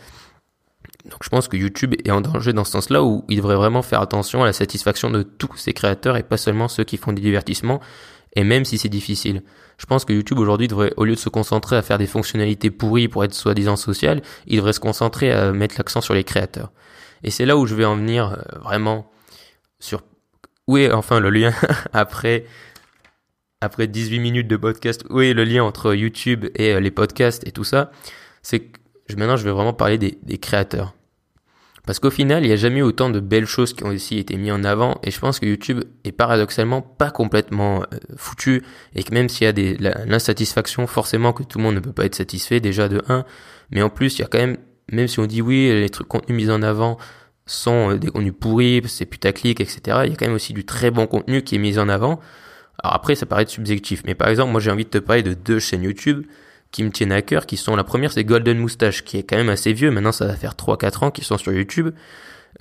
Donc 1.05 1.21
je 1.23 1.29
pense 1.29 1.49
que 1.49 1.57
YouTube 1.57 1.95
est 2.05 2.11
en 2.11 2.21
danger 2.21 2.53
dans 2.53 2.65
ce 2.65 2.73
sens-là 2.73 3.03
où 3.03 3.25
il 3.29 3.37
devrait 3.39 3.57
vraiment 3.57 3.83
faire 3.83 4.01
attention 4.01 4.43
à 4.43 4.47
la 4.47 4.53
satisfaction 4.53 5.11
de 5.11 5.23
tous 5.23 5.57
ses 5.57 5.73
créateurs 5.73 6.17
et 6.17 6.23
pas 6.23 6.37
seulement 6.37 6.69
ceux 6.69 6.85
qui 6.85 6.97
font 6.97 7.13
du 7.13 7.23
divertissement. 7.23 7.81
Et 8.37 8.45
même 8.45 8.65
si 8.65 8.79
c'est 8.79 8.89
difficile, 8.89 9.43
je 9.79 9.87
pense 9.87 10.05
que 10.05 10.13
YouTube 10.13 10.39
aujourd'hui 10.39 10.69
devrait, 10.69 10.93
au 10.97 11.05
lieu 11.05 11.15
de 11.15 11.19
se 11.19 11.29
concentrer 11.29 11.77
à 11.77 11.83
faire 11.83 11.99
des 11.99 12.07
fonctionnalités 12.07 12.71
pourries 12.71 13.09
pour 13.09 13.25
être 13.25 13.35
soi-disant 13.35 13.77
social, 13.77 14.23
il 14.47 14.57
devrait 14.57 14.73
se 14.73 14.81
concentrer 14.81 15.33
à 15.33 15.53
mettre 15.53 15.77
l'accent 15.79 16.01
sur 16.01 16.15
les 16.15 16.23
créateurs. 16.23 16.71
Et 17.23 17.31
c'est 17.31 17.47
là 17.47 17.57
où 17.57 17.67
je 17.67 17.75
vais 17.75 17.85
en 17.85 17.97
venir 17.97 18.33
euh, 18.33 18.59
vraiment 18.61 19.11
sur 19.79 20.03
où 20.67 20.77
est 20.77 20.93
enfin 20.93 21.19
le 21.19 21.31
lien 21.31 21.53
après 21.93 22.45
après 23.61 23.87
18 23.87 24.19
minutes 24.21 24.49
de 24.49 24.57
podcast, 24.57 25.05
où 25.11 25.21
est 25.21 25.35
le 25.35 25.45
lien 25.45 25.63
entre 25.63 25.95
YouTube 25.95 26.47
et 26.55 26.73
euh, 26.75 26.81
les 26.81 26.91
podcasts 26.91 27.47
et 27.47 27.53
tout 27.53 27.65
ça, 27.65 27.91
c'est 28.43 28.61
que 28.61 29.17
maintenant 29.17 29.37
je 29.37 29.45
vais 29.45 29.51
vraiment 29.51 29.73
parler 29.73 29.99
des, 29.99 30.19
des 30.23 30.39
créateurs. 30.39 30.95
Parce 31.87 31.99
qu'au 31.99 32.11
final, 32.11 32.45
il 32.45 32.49
n'y 32.49 32.53
a 32.53 32.57
jamais 32.57 32.81
eu 32.81 32.83
autant 32.83 33.11
de 33.11 33.21
belles 33.21 33.47
choses 33.47 33.73
qui 33.73 33.85
ont 33.85 33.89
aussi 33.89 34.19
été 34.19 34.37
mises 34.37 34.53
en 34.53 34.65
avant, 34.65 35.01
et 35.03 35.11
je 35.11 35.19
pense 35.19 35.41
que 35.41 35.47
YouTube 35.47 35.83
est 36.05 36.13
paradoxalement 36.13 36.83
pas 36.83 37.11
complètement 37.11 37.83
euh, 37.83 37.99
foutu, 38.17 38.63
et 38.95 39.03
que 39.03 39.13
même 39.13 39.29
s'il 39.29 39.45
y 39.45 39.49
a 39.49 39.53
des, 39.53 39.77
l'insatisfaction, 39.77 40.87
forcément 40.87 41.33
que 41.33 41.43
tout 41.43 41.59
le 41.59 41.65
monde 41.65 41.75
ne 41.75 41.81
peut 41.81 41.93
pas 41.93 42.05
être 42.05 42.15
satisfait 42.15 42.61
déjà 42.61 42.89
de 42.89 43.03
1, 43.09 43.25
mais 43.71 43.83
en 43.83 43.91
plus 43.91 44.19
il 44.19 44.23
y 44.23 44.25
a 44.25 44.29
quand 44.29 44.39
même, 44.39 44.59
même 44.93 45.09
si 45.09 45.21
on 45.21 45.27
dit 45.27 45.43
oui, 45.43 45.69
les 45.69 45.91
trucs 45.91 46.09
contenus 46.09 46.37
mis 46.37 46.51
en 46.51 46.63
avant 46.63 46.99
sont 47.47 47.91
euh, 47.91 47.99
des 47.99 48.09
contenus 48.09 48.35
pourris, 48.39 48.83
c'est 48.87 49.07
putaclic, 49.07 49.61
etc., 49.61 49.81
il 50.05 50.11
y 50.11 50.13
a 50.13 50.17
quand 50.17 50.27
même 50.27 50.35
aussi 50.35 50.53
du 50.53 50.65
très 50.65 50.91
bon 50.91 51.07
contenu 51.07 51.43
qui 51.43 51.57
est 51.57 51.59
mis 51.59 51.79
en 51.79 51.89
avant, 51.89 52.21
alors 52.83 52.95
après, 52.95 53.15
ça 53.15 53.27
paraît 53.27 53.47
subjectif, 53.47 54.03
mais 54.07 54.15
par 54.15 54.29
exemple, 54.29 54.53
moi 54.53 54.61
j'ai 54.61 54.71
envie 54.71 54.85
de 54.85 54.91
te 54.91 54.99
parler 54.99 55.23
de 55.23 55.35
deux 55.35 55.59
chaînes 55.59 55.83
YouTube 55.83 56.25
qui 56.71 56.85
me 56.85 56.91
tiennent 56.91 57.13
à 57.13 57.23
cœur, 57.23 57.47
qui 57.47 57.57
sont 57.57 57.77
la 57.77 57.85
première, 57.85 58.13
c'est 58.13 58.25
Golden 58.25 58.59
Moustache, 58.59 59.05
qui 59.05 59.19
est 59.19 59.23
quand 59.23 59.37
même 59.37 59.49
assez 59.49 59.73
vieux, 59.73 59.91
maintenant 59.91 60.13
ça 60.13 60.27
va 60.27 60.35
faire 60.35 60.55
3-4 60.55 61.05
ans 61.05 61.11
qu'ils 61.11 61.25
sont 61.25 61.37
sur 61.37 61.53
YouTube, 61.53 61.91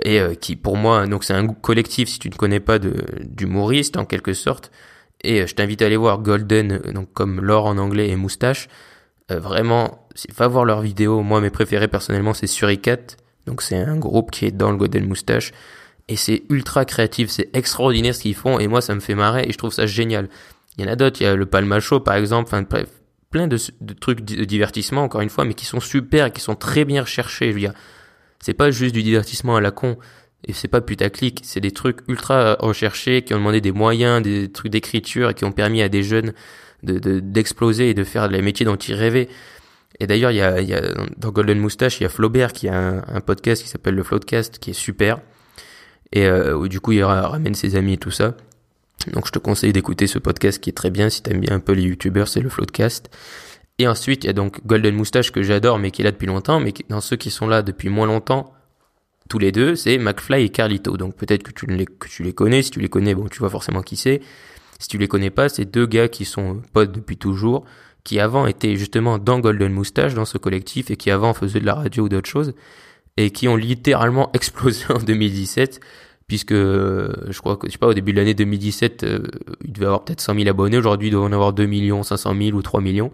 et 0.04 0.20
euh, 0.20 0.34
qui 0.34 0.56
pour 0.56 0.78
moi, 0.78 1.06
donc 1.08 1.24
c'est 1.24 1.34
un 1.34 1.48
collectif, 1.48 2.10
si 2.10 2.20
tu 2.20 2.30
ne 2.30 2.36
connais 2.36 2.60
pas 2.60 2.80
d'humoriste 2.80 3.98
en 3.98 4.06
quelque 4.06 4.34
sorte, 4.34 4.72
et 5.22 5.42
euh, 5.42 5.48
je 5.48 5.56
t'invite 5.56 5.82
à 5.82 5.86
aller 5.86 5.98
voir 5.98 6.20
Golden, 6.20 6.72
euh, 6.72 6.92
donc 6.92 7.14
comme 7.14 7.40
l'or 7.40 7.66
en 7.66 7.78
anglais 7.78 8.10
et 8.10 8.16
Moustache, 8.16 8.68
vraiment, 9.30 10.08
va 10.36 10.48
voir 10.48 10.66
leurs 10.66 10.82
vidéos, 10.82 11.22
moi 11.22 11.40
mes 11.40 11.52
préférés 11.52 11.88
personnellement 11.88 12.34
c'est 12.34 12.48
Suricat, 12.48 12.98
donc 13.46 13.62
c'est 13.62 13.78
un 13.78 13.96
groupe 13.96 14.32
qui 14.32 14.46
est 14.46 14.52
dans 14.52 14.72
le 14.72 14.78
Golden 14.78 15.08
Moustache, 15.08 15.52
et 16.10 16.15
c'est 16.15 16.43
ultra 16.50 16.86
créatif, 16.86 17.30
c'est 17.30 17.50
extraordinaire 17.54 18.15
ce 18.15 18.22
qu'ils 18.22 18.36
font 18.36 18.60
et 18.60 18.67
moi 18.67 18.82
ça 18.82 18.95
me 18.95 19.00
fait 19.00 19.13
marrer 19.13 19.45
et 19.48 19.52
je 19.52 19.58
trouve 19.58 19.72
ça 19.72 19.86
génial. 19.86 20.28
Il 20.78 20.84
y 20.84 20.89
en 20.89 20.91
a 20.91 20.95
d'autres, 20.95 21.22
il 21.22 21.26
y 21.26 21.28
a 21.28 21.36
le 21.36 21.45
Palma 21.45 21.80
Show 21.80 22.00
par 22.00 22.15
exemple, 22.15 22.48
enfin 22.48 22.63
bref, 22.63 22.89
plein 23.30 23.48
de, 23.48 23.58
trucs 24.00 24.22
de 24.26 24.43
divertissement 24.43 25.04
encore 25.04 25.22
une 25.22 25.30
fois, 25.30 25.45
mais 25.45 25.54
qui 25.54 25.65
sont 25.65 25.80
super 25.80 26.26
et 26.26 26.32
qui 26.32 26.41
sont 26.41 26.56
très 26.56 26.84
bien 26.84 27.04
recherchés. 27.04 27.50
Je 27.50 27.54
veux 27.54 27.60
dire, 27.60 27.74
c'est 28.39 28.56
pas 28.56 28.72
juste 28.72 28.95
du 28.95 29.04
divertissement 29.04 29.56
à 29.56 29.62
la 29.62 29.69
con 29.69 29.98
et 30.48 30.54
c'est 30.54 30.67
pas 30.67 30.82
putaclic, 30.82 31.41
c'est 31.43 31.60
des 31.60 31.72
trucs 31.72 32.00
ultra 32.08 32.56
recherchés 32.60 33.22
qui 33.22 33.36
ont 33.36 33.38
demandé 33.38 33.62
des 33.62 33.72
moyens, 33.72 34.24
des 34.24 34.52
trucs 34.52 34.72
d'écriture 34.72 35.30
et 35.30 35.34
qui 35.36 35.45
ont 35.45 35.52
permis 35.52 35.84
à 35.84 35.89
des 35.89 36.02
jeunes 36.02 36.34
de 36.82 37.19
d'exploser 37.19 37.91
et 37.91 37.93
de 37.93 38.04
faire 38.04 38.30
les 38.30 38.41
métiers 38.41 38.65
dont 38.65 38.78
ils 38.78 38.95
rêvaient. 38.95 39.30
Et 40.00 40.08
d'ailleurs, 40.08 40.32
il 40.32 40.38
y 40.38 40.41
a, 40.41 40.82
dans 41.17 41.30
Golden 41.30 41.60
Moustache, 41.60 42.00
il 42.00 42.04
y 42.04 42.06
a 42.06 42.10
Flaubert 42.10 42.54
qui 42.54 42.67
a 42.67 42.76
un, 42.76 43.04
un 43.08 43.22
podcast 43.22 43.62
qui 43.62 43.69
s'appelle 43.69 43.95
le 43.95 44.04
Floatcast 44.04 44.58
qui 44.58 44.72
est 44.72 44.74
super 44.74 45.19
et 46.12 46.26
euh, 46.26 46.67
du 46.67 46.80
coup 46.80 46.91
il 46.91 47.04
ramène 47.04 47.56
ses 47.56 47.76
amis 47.76 47.93
et 47.93 47.98
tout 47.98 48.12
ça. 48.12 48.36
Donc 49.13 49.28
je 49.28 49.32
te 49.32 49.39
conseille 49.39 49.74
d'écouter 49.74 50.08
ce 50.08 50.19
podcast 50.19 50.60
qui 50.60 50.69
est 50.69 50.74
très 50.74 50.89
bien 50.89 51.10
si 51.10 51.22
t'aimes 51.22 51.39
bien 51.39 51.56
un 51.56 51.60
peu 51.60 51.72
les 51.72 51.84
youtubeurs, 51.84 52.28
c'est 52.28 52.41
le 52.41 52.50
Floodcast. 52.50 53.10
Et 53.80 53.88
ensuite, 53.88 54.26
il 54.26 54.28
y 54.28 54.30
a 54.30 54.34
donc 54.34 54.65
Golden 54.65 54.93
Moustache 54.93 55.32
que 55.32 55.41
j'adore, 55.41 55.80
mais 55.80 55.89
qui 55.91 56.02
est 56.02 56.06
là 56.06 56.12
depuis 56.12 56.28
longtemps, 56.28 56.60
mais 56.60 56.74
dans 56.89 57.00
ceux 57.00 57.15
qui 57.15 57.32
sont 57.32 57.48
là 57.48 57.62
depuis 57.62 57.88
moins 57.88 58.08
longtemps, 58.08 58.54
tous 59.30 59.39
les 59.39 59.54
deux, 59.54 59.76
c'est 59.76 59.98
McFly 59.98 60.43
et 60.43 60.50
Carlito. 60.50 60.98
Donc 60.98 61.15
peut-être 61.15 61.43
que 61.43 61.52
tu, 61.52 61.65
les, 61.65 61.86
que 61.86 62.10
tu 62.10 62.24
les 62.24 62.34
connais, 62.34 62.62
si 62.62 62.72
tu 62.72 62.82
les 62.82 62.89
connais, 62.89 63.15
bon, 63.15 63.30
tu 63.30 63.39
vois 63.39 63.50
forcément 63.50 63.82
qui 63.82 63.95
c'est. 63.95 64.22
Si 64.80 64.89
tu 64.89 64.98
les 64.98 65.08
connais 65.08 65.30
pas, 65.30 65.48
c'est 65.48 65.65
deux 65.65 65.86
gars 65.86 66.10
qui 66.10 66.26
sont 66.26 66.62
potes 66.74 66.91
depuis 66.91 67.15
toujours, 67.15 67.63
qui 68.04 68.19
avant 68.19 68.48
étaient 68.48 68.76
justement 68.76 69.17
dans 69.17 69.39
Golden 69.39 69.72
Moustache, 69.72 70.13
dans 70.13 70.26
ce 70.26 70.38
collectif, 70.38 70.91
et 70.91 70.98
qui 70.98 71.10
avant 71.10 71.34
faisaient 71.34 71.62
de 71.62 71.65
la 71.65 71.76
radio 71.76 72.04
ou 72.04 72.10
d'autres 72.10 72.30
choses, 72.30 72.54
et 73.17 73.32
qui 73.32 73.48
ont 73.48 73.56
littéralement 73.56 74.32
explosé 74.34 74.86
en 74.89 75.00
2017 75.00 75.80
puisque 76.28 76.52
euh, 76.52 77.12
je 77.30 77.39
crois 77.39 77.58
que 77.58 77.67
je 77.67 77.72
sais 77.72 77.78
pas 77.80 77.88
au 77.88 77.93
début 77.93 78.13
de 78.13 78.17
l'année 78.17 78.36
2017 78.36 79.04
euh, 79.04 79.24
il 79.63 79.74
devait 79.74 79.88
avoir 79.88 80.06
peut-être 80.06 80.22
100 80.22 80.36
000 80.36 80.48
abonnés 80.48 80.78
aujourd'hui 80.78 81.08
il 81.08 81.12
doit 81.12 81.24
en 81.24 81.32
avoir 81.32 81.54
2 81.54 81.65
millions 81.65 82.04
500 82.04 82.36
000 82.39 82.58
ou 82.58 82.62
3 82.62 82.82
millions 82.82 83.12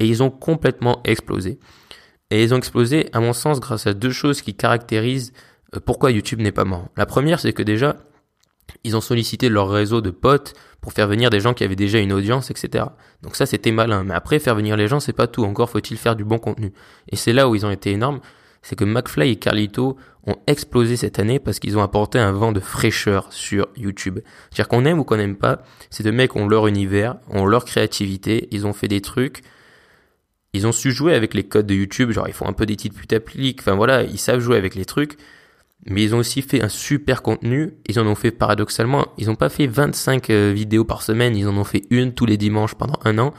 et 0.00 0.06
ils 0.06 0.22
ont 0.22 0.30
complètement 0.30 1.00
explosé 1.04 1.58
et 2.30 2.42
ils 2.42 2.52
ont 2.52 2.58
explosé 2.58 3.08
à 3.12 3.20
mon 3.20 3.32
sens 3.32 3.60
grâce 3.60 3.86
à 3.86 3.94
deux 3.94 4.10
choses 4.10 4.42
qui 4.42 4.54
caractérisent 4.54 5.32
euh, 5.76 5.80
pourquoi 5.80 6.10
YouTube 6.10 6.40
n'est 6.40 6.52
pas 6.52 6.64
mort 6.64 6.88
la 6.96 7.06
première 7.06 7.38
c'est 7.38 7.52
que 7.52 7.62
déjà 7.62 7.96
ils 8.84 8.96
ont 8.96 9.00
sollicité 9.00 9.48
leur 9.48 9.70
réseau 9.70 10.00
de 10.00 10.10
potes 10.10 10.54
pour 10.80 10.92
faire 10.92 11.08
venir 11.08 11.30
des 11.30 11.40
gens 11.40 11.54
qui 11.54 11.64
avaient 11.64 11.76
déjà 11.76 11.98
une 11.98 12.12
audience, 12.12 12.50
etc. 12.50 12.84
Donc 13.22 13.36
ça, 13.36 13.46
c'était 13.46 13.72
malin. 13.72 14.04
Mais 14.04 14.14
après, 14.14 14.38
faire 14.38 14.54
venir 14.54 14.76
les 14.76 14.88
gens, 14.88 15.00
c'est 15.00 15.12
pas 15.12 15.26
tout. 15.26 15.44
Encore 15.44 15.70
faut-il 15.70 15.96
faire 15.96 16.16
du 16.16 16.24
bon 16.24 16.38
contenu. 16.38 16.72
Et 17.10 17.16
c'est 17.16 17.32
là 17.32 17.48
où 17.48 17.54
ils 17.54 17.66
ont 17.66 17.70
été 17.70 17.90
énormes 17.90 18.20
c'est 18.68 18.76
que 18.76 18.84
McFly 18.84 19.30
et 19.30 19.36
Carlito 19.36 19.96
ont 20.26 20.36
explosé 20.46 20.98
cette 20.98 21.18
année 21.18 21.38
parce 21.38 21.58
qu'ils 21.58 21.78
ont 21.78 21.82
apporté 21.82 22.18
un 22.18 22.32
vent 22.32 22.52
de 22.52 22.60
fraîcheur 22.60 23.32
sur 23.32 23.66
YouTube. 23.78 24.18
C'est-à-dire 24.50 24.68
qu'on 24.68 24.84
aime 24.84 24.98
ou 24.98 25.04
qu'on 25.04 25.16
n'aime 25.16 25.36
pas, 25.36 25.62
ces 25.88 26.02
deux 26.02 26.12
mecs 26.12 26.36
ont 26.36 26.46
leur 26.46 26.66
univers, 26.66 27.16
ont 27.30 27.46
leur 27.46 27.64
créativité, 27.64 28.46
ils 28.50 28.66
ont 28.66 28.74
fait 28.74 28.86
des 28.86 29.00
trucs, 29.00 29.40
ils 30.52 30.66
ont 30.66 30.72
su 30.72 30.92
jouer 30.92 31.14
avec 31.14 31.32
les 31.32 31.44
codes 31.44 31.66
de 31.66 31.72
YouTube, 31.72 32.10
genre 32.10 32.28
ils 32.28 32.34
font 32.34 32.46
un 32.46 32.52
peu 32.52 32.66
des 32.66 32.76
titres 32.76 32.94
putaplik, 32.94 33.60
enfin 33.62 33.74
voilà, 33.74 34.02
ils 34.02 34.18
savent 34.18 34.40
jouer 34.40 34.58
avec 34.58 34.74
les 34.74 34.84
trucs, 34.84 35.16
mais 35.86 36.02
ils 36.02 36.14
ont 36.14 36.18
aussi 36.18 36.42
fait 36.42 36.62
un 36.62 36.68
super 36.68 37.22
contenu, 37.22 37.72
ils 37.86 37.98
en 37.98 38.06
ont 38.06 38.14
fait 38.14 38.32
paradoxalement, 38.32 39.06
ils 39.16 39.28
n'ont 39.28 39.34
pas 39.34 39.48
fait 39.48 39.66
25 39.66 40.28
euh, 40.28 40.52
vidéos 40.54 40.84
par 40.84 41.00
semaine, 41.00 41.34
ils 41.34 41.48
en 41.48 41.56
ont 41.56 41.64
fait 41.64 41.84
une 41.88 42.12
tous 42.12 42.26
les 42.26 42.36
dimanches 42.36 42.74
pendant 42.74 43.00
un 43.06 43.16
an, 43.16 43.32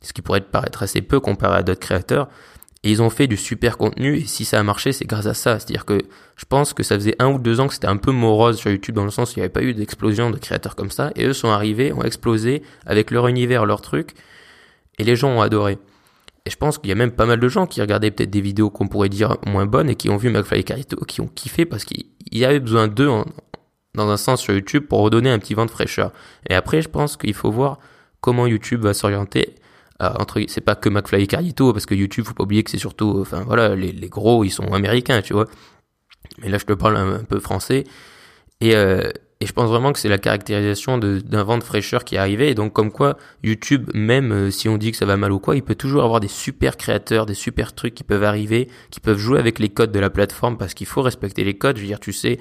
ce 0.00 0.14
qui 0.14 0.22
pourrait 0.22 0.40
paraître 0.40 0.82
assez 0.82 1.02
peu 1.02 1.20
comparé 1.20 1.58
à 1.58 1.62
d'autres 1.62 1.80
créateurs, 1.80 2.30
et 2.84 2.90
ils 2.90 3.00
ont 3.00 3.08
fait 3.08 3.26
du 3.26 3.38
super 3.38 3.78
contenu, 3.78 4.18
et 4.18 4.26
si 4.26 4.44
ça 4.44 4.60
a 4.60 4.62
marché, 4.62 4.92
c'est 4.92 5.06
grâce 5.06 5.24
à 5.24 5.32
ça. 5.32 5.58
C'est-à-dire 5.58 5.86
que 5.86 6.02
je 6.36 6.44
pense 6.44 6.74
que 6.74 6.82
ça 6.82 6.96
faisait 6.96 7.16
un 7.18 7.30
ou 7.32 7.38
deux 7.38 7.58
ans 7.58 7.66
que 7.66 7.72
c'était 7.72 7.86
un 7.86 7.96
peu 7.96 8.12
morose 8.12 8.58
sur 8.58 8.70
YouTube, 8.70 8.94
dans 8.94 9.04
le 9.04 9.10
sens 9.10 9.30
où 9.30 9.32
il 9.36 9.38
n'y 9.38 9.44
avait 9.44 9.52
pas 9.52 9.62
eu 9.62 9.72
d'explosion 9.72 10.30
de 10.30 10.36
créateurs 10.36 10.76
comme 10.76 10.90
ça, 10.90 11.10
et 11.16 11.24
eux 11.24 11.32
sont 11.32 11.48
arrivés, 11.48 11.94
ont 11.94 12.02
explosé 12.02 12.62
avec 12.84 13.10
leur 13.10 13.26
univers, 13.26 13.64
leur 13.64 13.80
truc, 13.80 14.10
et 14.98 15.04
les 15.04 15.16
gens 15.16 15.30
ont 15.30 15.40
adoré. 15.40 15.78
Et 16.44 16.50
je 16.50 16.56
pense 16.56 16.76
qu'il 16.76 16.90
y 16.90 16.92
a 16.92 16.94
même 16.94 17.12
pas 17.12 17.24
mal 17.24 17.40
de 17.40 17.48
gens 17.48 17.66
qui 17.66 17.80
regardaient 17.80 18.10
peut-être 18.10 18.28
des 18.28 18.42
vidéos 18.42 18.68
qu'on 18.68 18.86
pourrait 18.86 19.08
dire 19.08 19.38
moins 19.46 19.64
bonnes, 19.64 19.88
et 19.88 19.94
qui 19.94 20.10
ont 20.10 20.18
vu 20.18 20.28
McFly 20.28 20.60
et 20.60 20.64
Carito, 20.64 20.96
qui 21.06 21.22
ont 21.22 21.26
kiffé 21.26 21.64
parce 21.64 21.86
qu'il 21.86 22.04
y 22.32 22.44
avait 22.44 22.60
besoin 22.60 22.86
d'eux 22.86 23.08
dans 23.94 24.10
un 24.10 24.18
sens 24.18 24.42
sur 24.42 24.52
YouTube 24.52 24.84
pour 24.86 25.00
redonner 25.00 25.30
un 25.30 25.38
petit 25.38 25.54
vent 25.54 25.64
de 25.64 25.70
fraîcheur. 25.70 26.12
Et 26.50 26.54
après, 26.54 26.82
je 26.82 26.90
pense 26.90 27.16
qu'il 27.16 27.32
faut 27.32 27.50
voir 27.50 27.78
comment 28.20 28.46
YouTube 28.46 28.82
va 28.82 28.92
s'orienter 28.92 29.54
euh, 30.04 30.44
c'est 30.48 30.60
pas 30.60 30.74
que 30.74 30.88
McFly 30.88 31.22
et 31.22 31.26
Carlito 31.26 31.72
parce 31.72 31.86
que 31.86 31.94
YouTube 31.94 32.24
faut 32.24 32.34
pas 32.34 32.44
oublier 32.44 32.62
que 32.62 32.70
c'est 32.70 32.78
surtout 32.78 33.18
enfin 33.20 33.42
voilà 33.46 33.74
les, 33.74 33.92
les, 33.92 34.08
gros 34.08 34.44
ils 34.44 34.50
sont 34.50 34.72
américains 34.72 35.22
tu 35.22 35.32
vois. 35.32 35.46
Mais 36.40 36.48
là 36.48 36.58
je 36.58 36.64
te 36.64 36.72
parle 36.72 36.96
un, 36.96 37.24
peu 37.24 37.40
français. 37.40 37.84
Et 38.60 38.74
euh, 38.76 39.10
et 39.40 39.46
je 39.46 39.52
pense 39.52 39.68
vraiment 39.68 39.92
que 39.92 39.98
c'est 39.98 40.08
la 40.08 40.18
caractérisation 40.18 40.96
d'un 40.96 41.42
vent 41.42 41.58
de 41.58 41.64
fraîcheur 41.64 42.04
qui 42.04 42.14
est 42.14 42.18
arrivé. 42.18 42.48
Et 42.48 42.54
donc 42.54 42.72
comme 42.72 42.90
quoi 42.90 43.18
YouTube 43.42 43.90
même 43.94 44.32
euh, 44.32 44.50
si 44.50 44.68
on 44.68 44.78
dit 44.78 44.90
que 44.90 44.96
ça 44.96 45.06
va 45.06 45.16
mal 45.16 45.32
ou 45.32 45.38
quoi 45.38 45.56
il 45.56 45.62
peut 45.62 45.74
toujours 45.74 46.04
avoir 46.04 46.20
des 46.20 46.28
super 46.28 46.76
créateurs 46.76 47.26
des 47.26 47.34
super 47.34 47.74
trucs 47.74 47.94
qui 47.94 48.04
peuvent 48.04 48.24
arriver 48.24 48.68
qui 48.90 49.00
peuvent 49.00 49.18
jouer 49.18 49.38
avec 49.38 49.58
les 49.58 49.68
codes 49.68 49.92
de 49.92 50.00
la 50.00 50.10
plateforme 50.10 50.56
parce 50.56 50.74
qu'il 50.74 50.86
faut 50.86 51.02
respecter 51.02 51.44
les 51.44 51.54
codes. 51.54 51.76
Je 51.76 51.82
veux 51.82 51.88
dire 51.88 52.00
tu 52.00 52.12
sais 52.12 52.38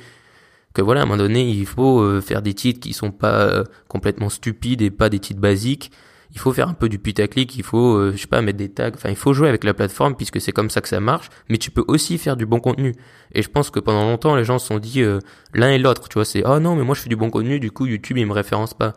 que 0.74 0.82
voilà 0.82 1.02
à 1.02 1.04
un 1.04 1.08
moment 1.08 1.18
donné 1.18 1.50
il 1.50 1.66
faut 1.66 2.22
faire 2.22 2.42
des 2.42 2.54
titres 2.54 2.80
qui 2.80 2.94
sont 2.94 3.12
pas 3.12 3.64
complètement 3.88 4.30
stupides 4.30 4.82
et 4.82 4.90
pas 4.90 5.10
des 5.10 5.20
titres 5.20 5.42
basiques 5.42 5.92
il 6.34 6.40
faut 6.40 6.52
faire 6.52 6.68
un 6.68 6.74
peu 6.74 6.90
du 6.90 6.98
putaclic, 6.98 7.56
il 7.56 7.64
faut, 7.64 7.96
euh, 7.96 8.12
je 8.16 8.22
sais 8.22 8.28
pas, 8.28 8.42
mettre 8.42 8.58
des 8.58 8.70
tags, 8.70 8.92
enfin, 8.94 9.10
il 9.10 9.16
faut 9.16 9.34
jouer 9.34 9.50
avec 9.50 9.64
la 9.64 9.74
plateforme 9.74 10.16
puisque 10.16 10.42
c'est 10.42 10.52
comme 10.52 10.72
ça 10.72 10.82
que 10.82 10.88
ça 10.88 11.00
marche, 11.00 11.30
mais 11.48 11.58
tu 11.58 11.70
peux 11.70 11.84
aussi 11.88 12.18
faire 12.18 12.36
du 12.36 12.48
bon 12.48 12.60
contenu. 12.60 12.96
Et 13.34 13.44
je 13.44 13.50
pense 13.50 13.70
que 13.70 13.80
pendant 13.80 14.04
longtemps, 14.04 14.36
les 14.36 14.44
gens 14.44 14.58
se 14.58 14.68
sont 14.68 14.80
dit 14.80 15.02
euh, 15.02 15.20
l'un 15.54 15.72
et 15.72 15.78
l'autre, 15.78 16.10
tu 16.10 16.16
vois, 16.16 16.26
c'est, 16.26 16.44
oh 16.46 16.60
non, 16.60 16.76
mais 16.76 16.84
moi 16.84 16.96
je 16.96 17.02
fais 17.02 17.10
du 17.10 17.16
bon 17.16 17.30
contenu, 17.30 17.60
du 17.60 17.70
coup 17.70 17.86
YouTube 17.86 18.18
il 18.18 18.26
me 18.26 18.34
référence 18.34 18.74
pas. 18.74 18.94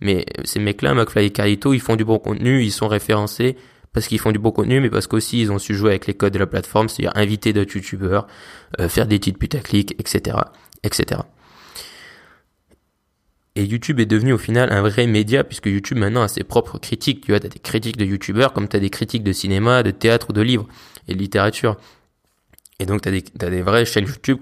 Mais 0.00 0.26
ces 0.44 0.58
mecs-là, 0.58 0.94
McFly 0.94 1.26
et 1.26 1.30
Carito, 1.30 1.74
ils 1.74 1.80
font 1.80 1.94
du 1.94 2.04
bon 2.04 2.18
contenu, 2.18 2.62
ils 2.62 2.72
sont 2.72 2.88
référencés 2.88 3.56
parce 3.92 4.06
qu'ils 4.06 4.18
font 4.18 4.32
du 4.32 4.38
bon 4.38 4.50
contenu, 4.50 4.80
mais 4.80 4.90
parce 4.90 5.06
qu'aussi 5.06 5.40
ils 5.40 5.52
ont 5.52 5.58
su 5.58 5.74
jouer 5.74 5.90
avec 5.90 6.06
les 6.06 6.14
codes 6.14 6.32
de 6.32 6.38
la 6.38 6.46
plateforme, 6.46 6.88
c'est-à-dire 6.88 7.12
inviter 7.16 7.52
d'autres 7.52 7.76
youtubeurs, 7.76 8.26
euh, 8.80 8.88
faire 8.88 9.06
des 9.06 9.18
titres 9.18 9.38
putaclic, 9.38 9.94
etc., 9.98 10.38
etc. 10.82 11.20
Et 13.56 13.64
YouTube 13.64 13.98
est 13.98 14.06
devenu 14.06 14.32
au 14.32 14.38
final 14.38 14.72
un 14.72 14.80
vrai 14.82 15.06
média 15.06 15.42
puisque 15.42 15.66
YouTube 15.66 15.98
maintenant 15.98 16.22
a 16.22 16.28
ses 16.28 16.44
propres 16.44 16.78
critiques. 16.78 17.22
Tu 17.22 17.32
vois, 17.32 17.44
as 17.44 17.48
des 17.48 17.58
critiques 17.58 17.96
de 17.96 18.04
YouTubeurs 18.04 18.52
comme 18.52 18.68
tu 18.68 18.76
as 18.76 18.80
des 18.80 18.90
critiques 18.90 19.24
de 19.24 19.32
cinéma, 19.32 19.82
de 19.82 19.90
théâtre 19.90 20.28
ou 20.30 20.32
de 20.32 20.40
livres 20.40 20.68
et 21.08 21.14
de 21.14 21.18
littérature. 21.18 21.76
Et 22.80 22.86
donc, 22.86 23.02
tu 23.02 23.08
as 23.10 23.12
des, 23.12 23.24
as 23.40 23.50
des 23.50 23.60
vraies 23.60 23.84
chaînes 23.84 24.06
YouTube 24.06 24.38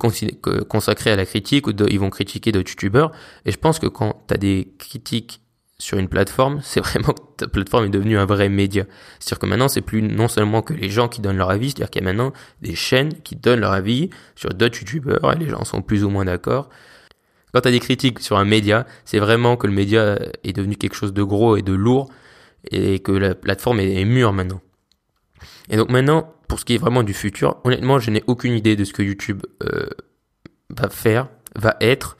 consacrées 0.68 1.10
à 1.10 1.16
la 1.16 1.26
critique 1.26 1.66
où 1.66 1.72
ils 1.88 1.98
vont 1.98 2.08
critiquer 2.10 2.52
d'autres 2.52 2.70
YouTubeurs. 2.70 3.10
Et 3.44 3.50
je 3.50 3.58
pense 3.58 3.80
que 3.80 3.88
quand 3.88 4.22
tu 4.28 4.34
as 4.34 4.36
des 4.36 4.72
critiques 4.78 5.40
sur 5.78 5.98
une 5.98 6.08
plateforme, 6.08 6.60
c'est 6.62 6.80
vraiment 6.80 7.14
que 7.14 7.22
ta 7.36 7.48
plateforme 7.48 7.86
est 7.86 7.90
devenue 7.90 8.16
un 8.16 8.26
vrai 8.26 8.48
média. 8.48 8.84
C'est-à-dire 9.18 9.40
que 9.40 9.46
maintenant, 9.46 9.68
c'est 9.68 9.80
plus 9.80 10.02
non 10.02 10.28
seulement 10.28 10.62
que 10.62 10.72
les 10.72 10.88
gens 10.88 11.08
qui 11.08 11.20
donnent 11.20 11.36
leur 11.36 11.50
avis, 11.50 11.70
c'est-à-dire 11.70 11.90
qu'il 11.90 12.02
y 12.02 12.04
a 12.04 12.08
maintenant 12.08 12.32
des 12.62 12.76
chaînes 12.76 13.12
qui 13.24 13.34
donnent 13.34 13.60
leur 13.60 13.72
avis 13.72 14.10
sur 14.36 14.50
d'autres 14.50 14.78
YouTubeurs 14.78 15.32
et 15.32 15.36
les 15.36 15.48
gens 15.48 15.64
sont 15.64 15.82
plus 15.82 16.04
ou 16.04 16.10
moins 16.10 16.24
d'accord. 16.24 16.68
Quand 17.52 17.60
tu 17.60 17.68
as 17.68 17.70
des 17.70 17.80
critiques 17.80 18.20
sur 18.20 18.38
un 18.38 18.44
média, 18.44 18.86
c'est 19.04 19.18
vraiment 19.18 19.56
que 19.56 19.66
le 19.66 19.72
média 19.72 20.18
est 20.44 20.52
devenu 20.52 20.76
quelque 20.76 20.94
chose 20.94 21.12
de 21.12 21.22
gros 21.22 21.56
et 21.56 21.62
de 21.62 21.72
lourd 21.72 22.10
et 22.70 22.98
que 23.00 23.12
la 23.12 23.34
plateforme 23.34 23.80
est, 23.80 24.04
mûre 24.04 24.32
maintenant. 24.32 24.60
Et 25.70 25.76
donc 25.76 25.90
maintenant, 25.90 26.34
pour 26.48 26.58
ce 26.58 26.64
qui 26.64 26.74
est 26.74 26.78
vraiment 26.78 27.02
du 27.02 27.14
futur, 27.14 27.56
honnêtement, 27.64 27.98
je 27.98 28.10
n'ai 28.10 28.24
aucune 28.26 28.52
idée 28.52 28.76
de 28.76 28.84
ce 28.84 28.92
que 28.92 29.02
YouTube 29.02 29.42
euh, 29.62 29.86
va 30.70 30.88
faire, 30.88 31.28
va 31.56 31.76
être. 31.80 32.16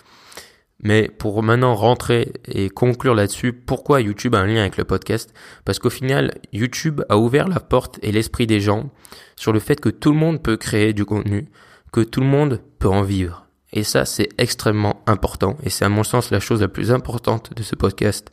Mais 0.80 1.08
pour 1.08 1.42
maintenant 1.42 1.74
rentrer 1.74 2.32
et 2.46 2.70
conclure 2.70 3.14
là-dessus, 3.14 3.52
pourquoi 3.52 4.00
YouTube 4.00 4.36
a 4.36 4.38
un 4.38 4.46
lien 4.46 4.60
avec 4.60 4.76
le 4.76 4.84
podcast? 4.84 5.34
Parce 5.64 5.80
qu'au 5.80 5.90
final, 5.90 6.34
YouTube 6.52 7.02
a 7.08 7.18
ouvert 7.18 7.48
la 7.48 7.58
porte 7.58 7.98
et 8.02 8.12
l'esprit 8.12 8.46
des 8.46 8.60
gens 8.60 8.90
sur 9.34 9.52
le 9.52 9.58
fait 9.58 9.80
que 9.80 9.88
tout 9.88 10.12
le 10.12 10.18
monde 10.18 10.40
peut 10.40 10.56
créer 10.56 10.92
du 10.92 11.04
contenu, 11.04 11.48
que 11.92 12.00
tout 12.00 12.20
le 12.20 12.26
monde 12.26 12.62
peut 12.78 12.88
en 12.88 13.02
vivre. 13.02 13.47
Et 13.72 13.84
ça, 13.84 14.04
c'est 14.04 14.28
extrêmement 14.38 15.02
important. 15.06 15.56
Et 15.62 15.70
c'est 15.70 15.84
à 15.84 15.88
mon 15.88 16.02
sens 16.02 16.30
la 16.30 16.40
chose 16.40 16.60
la 16.60 16.68
plus 16.68 16.90
importante 16.90 17.52
de 17.54 17.62
ce 17.62 17.74
podcast. 17.74 18.32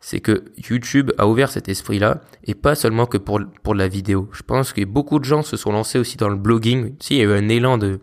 C'est 0.00 0.20
que 0.20 0.44
YouTube 0.70 1.10
a 1.18 1.26
ouvert 1.26 1.50
cet 1.50 1.68
esprit-là, 1.68 2.20
et 2.44 2.54
pas 2.54 2.74
seulement 2.74 3.06
que 3.06 3.18
pour, 3.18 3.74
la 3.74 3.88
vidéo. 3.88 4.28
Je 4.32 4.42
pense 4.42 4.72
que 4.72 4.84
beaucoup 4.84 5.18
de 5.18 5.24
gens 5.24 5.42
se 5.42 5.56
sont 5.56 5.72
lancés 5.72 5.98
aussi 5.98 6.16
dans 6.16 6.28
le 6.28 6.36
blogging. 6.36 6.94
Si, 7.00 7.14
il 7.14 7.18
y 7.18 7.20
a 7.22 7.24
eu 7.24 7.32
un 7.32 7.48
élan 7.48 7.76
de, 7.76 7.98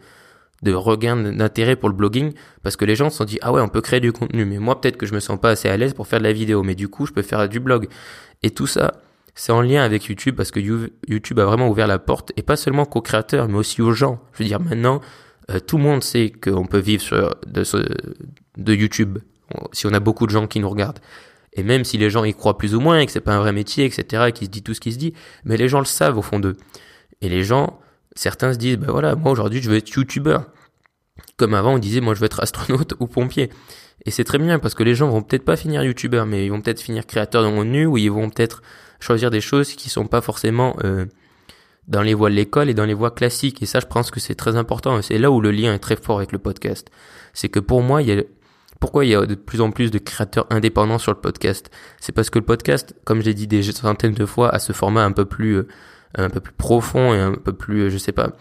de 0.63 0.73
regain 0.73 1.15
d'intérêt 1.15 1.75
pour 1.75 1.89
le 1.89 1.95
blogging, 1.95 2.33
parce 2.61 2.75
que 2.75 2.83
les 2.83 2.95
gens 2.95 3.09
se 3.09 3.17
sont 3.17 3.25
dit, 3.25 3.39
ah 3.41 3.53
ouais, 3.53 3.61
on 3.61 3.69
peut 3.69 3.81
créer 3.81 3.99
du 3.99 4.11
contenu, 4.11 4.43
mais 4.43 4.57
moi, 4.57 4.81
peut-être 4.81 4.97
que 4.97 5.05
je 5.05 5.13
me 5.13 5.19
sens 5.19 5.39
pas 5.39 5.51
assez 5.51 5.69
à 5.69 5.77
l'aise 5.77 5.93
pour 5.93 6.07
faire 6.07 6.19
de 6.19 6.25
la 6.25 6.33
vidéo, 6.33 6.63
mais 6.63 6.75
du 6.75 6.89
coup, 6.89 7.05
je 7.05 7.13
peux 7.13 7.21
faire 7.21 7.47
du 7.47 7.59
blog. 7.59 7.87
Et 8.41 8.49
tout 8.49 8.67
ça, 8.67 8.93
c'est 9.35 9.51
en 9.51 9.61
lien 9.61 9.83
avec 9.83 10.05
YouTube, 10.05 10.35
parce 10.35 10.51
que 10.51 10.59
YouTube 10.59 11.39
a 11.39 11.45
vraiment 11.45 11.69
ouvert 11.69 11.87
la 11.87 11.99
porte, 11.99 12.33
et 12.35 12.41
pas 12.41 12.55
seulement 12.55 12.85
qu'aux 12.85 13.01
créateurs, 13.01 13.47
mais 13.47 13.57
aussi 13.57 13.81
aux 13.81 13.93
gens. 13.93 14.19
Je 14.33 14.39
veux 14.39 14.49
dire, 14.49 14.59
maintenant, 14.59 14.99
euh, 15.51 15.59
tout 15.59 15.77
le 15.77 15.83
monde 15.83 16.03
sait 16.03 16.31
qu'on 16.31 16.65
peut 16.65 16.79
vivre 16.79 17.01
sur, 17.01 17.35
de, 17.45 18.73
YouTube 18.73 19.19
si 19.71 19.85
on 19.85 19.93
a 19.93 19.99
beaucoup 19.99 20.25
de 20.25 20.31
gens 20.31 20.47
qui 20.47 20.59
nous 20.59 20.69
regardent. 20.69 20.99
Et 21.53 21.63
même 21.63 21.83
si 21.83 21.97
les 21.97 22.09
gens 22.09 22.23
y 22.23 22.33
croient 22.33 22.57
plus 22.57 22.73
ou 22.73 22.79
moins 22.79 22.99
et 22.99 23.05
que 23.05 23.11
c'est 23.11 23.21
pas 23.21 23.35
un 23.35 23.39
vrai 23.39 23.51
métier, 23.51 23.85
etc., 23.85 24.25
et 24.27 24.31
qu'ils 24.31 24.47
se 24.47 24.51
dit 24.51 24.63
tout 24.63 24.73
ce 24.73 24.79
qui 24.79 24.91
se 24.91 24.97
dit, 24.97 25.13
mais 25.43 25.57
les 25.57 25.67
gens 25.67 25.79
le 25.79 25.85
savent 25.85 26.17
au 26.17 26.21
fond 26.21 26.39
d'eux. 26.39 26.57
Et 27.21 27.29
les 27.29 27.43
gens, 27.43 27.79
certains 28.15 28.53
se 28.53 28.57
disent, 28.57 28.77
ben 28.77 28.91
voilà, 28.91 29.15
moi 29.15 29.31
aujourd'hui 29.31 29.61
je 29.61 29.69
veux 29.69 29.77
être 29.77 29.89
youtubeur. 29.89 30.45
Comme 31.37 31.53
avant 31.53 31.75
on 31.75 31.77
disait, 31.77 32.01
moi 32.01 32.15
je 32.15 32.19
veux 32.19 32.25
être 32.25 32.41
astronaute 32.41 32.95
ou 32.99 33.07
pompier. 33.07 33.49
Et 34.05 34.11
c'est 34.11 34.23
très 34.23 34.39
bien 34.39 34.59
parce 34.59 34.73
que 34.73 34.83
les 34.83 34.95
gens 34.95 35.09
vont 35.09 35.21
peut-être 35.21 35.45
pas 35.45 35.55
finir 35.55 35.83
youtubeur, 35.83 36.25
mais 36.25 36.45
ils 36.45 36.49
vont 36.49 36.61
peut-être 36.61 36.81
finir 36.81 37.05
créateurs 37.05 37.43
de 37.43 37.49
contenu 37.49 37.85
ou 37.85 37.97
ils 37.97 38.11
vont 38.11 38.29
peut-être 38.29 38.61
choisir 38.99 39.29
des 39.29 39.41
choses 39.41 39.73
qui 39.73 39.89
sont 39.89 40.07
pas 40.07 40.21
forcément 40.21 40.75
euh, 40.83 41.05
dans 41.87 42.01
les 42.01 42.13
voies 42.13 42.29
de 42.29 42.35
l'école 42.35 42.69
et 42.69 42.73
dans 42.73 42.85
les 42.85 42.93
voies 42.93 43.11
classiques. 43.11 43.61
Et 43.61 43.65
ça, 43.65 43.79
je 43.79 43.85
pense 43.85 44.11
que 44.11 44.19
c'est 44.19 44.35
très 44.35 44.55
important. 44.55 45.01
C'est 45.01 45.17
là 45.17 45.31
où 45.31 45.41
le 45.41 45.51
lien 45.51 45.73
est 45.73 45.79
très 45.79 45.95
fort 45.95 46.17
avec 46.17 46.31
le 46.31 46.39
podcast. 46.39 46.89
C'est 47.33 47.49
que 47.49 47.59
pour 47.59 47.81
moi, 47.81 48.01
il 48.01 48.07
y 48.07 48.11
a, 48.11 48.23
pourquoi 48.79 49.05
il 49.05 49.11
y 49.11 49.15
a 49.15 49.25
de 49.25 49.35
plus 49.35 49.61
en 49.61 49.71
plus 49.71 49.91
de 49.91 49.97
créateurs 49.97 50.47
indépendants 50.49 50.99
sur 50.99 51.11
le 51.11 51.19
podcast? 51.19 51.69
C'est 51.99 52.11
parce 52.13 52.29
que 52.29 52.39
le 52.39 52.45
podcast, 52.45 52.95
comme 53.03 53.21
je 53.21 53.25
l'ai 53.25 53.33
dit 53.33 53.47
des 53.47 53.63
centaines 53.63 54.13
de 54.13 54.25
fois, 54.25 54.49
a 54.49 54.59
ce 54.59 54.73
format 54.73 55.03
un 55.03 55.11
peu 55.11 55.25
plus, 55.25 55.57
euh, 55.57 55.67
un 56.15 56.29
peu 56.29 56.39
plus 56.39 56.53
profond 56.53 57.13
et 57.13 57.19
un 57.19 57.33
peu 57.33 57.53
plus, 57.53 57.83
euh, 57.83 57.89
je 57.89 57.97
sais 57.97 58.11
pas, 58.11 58.33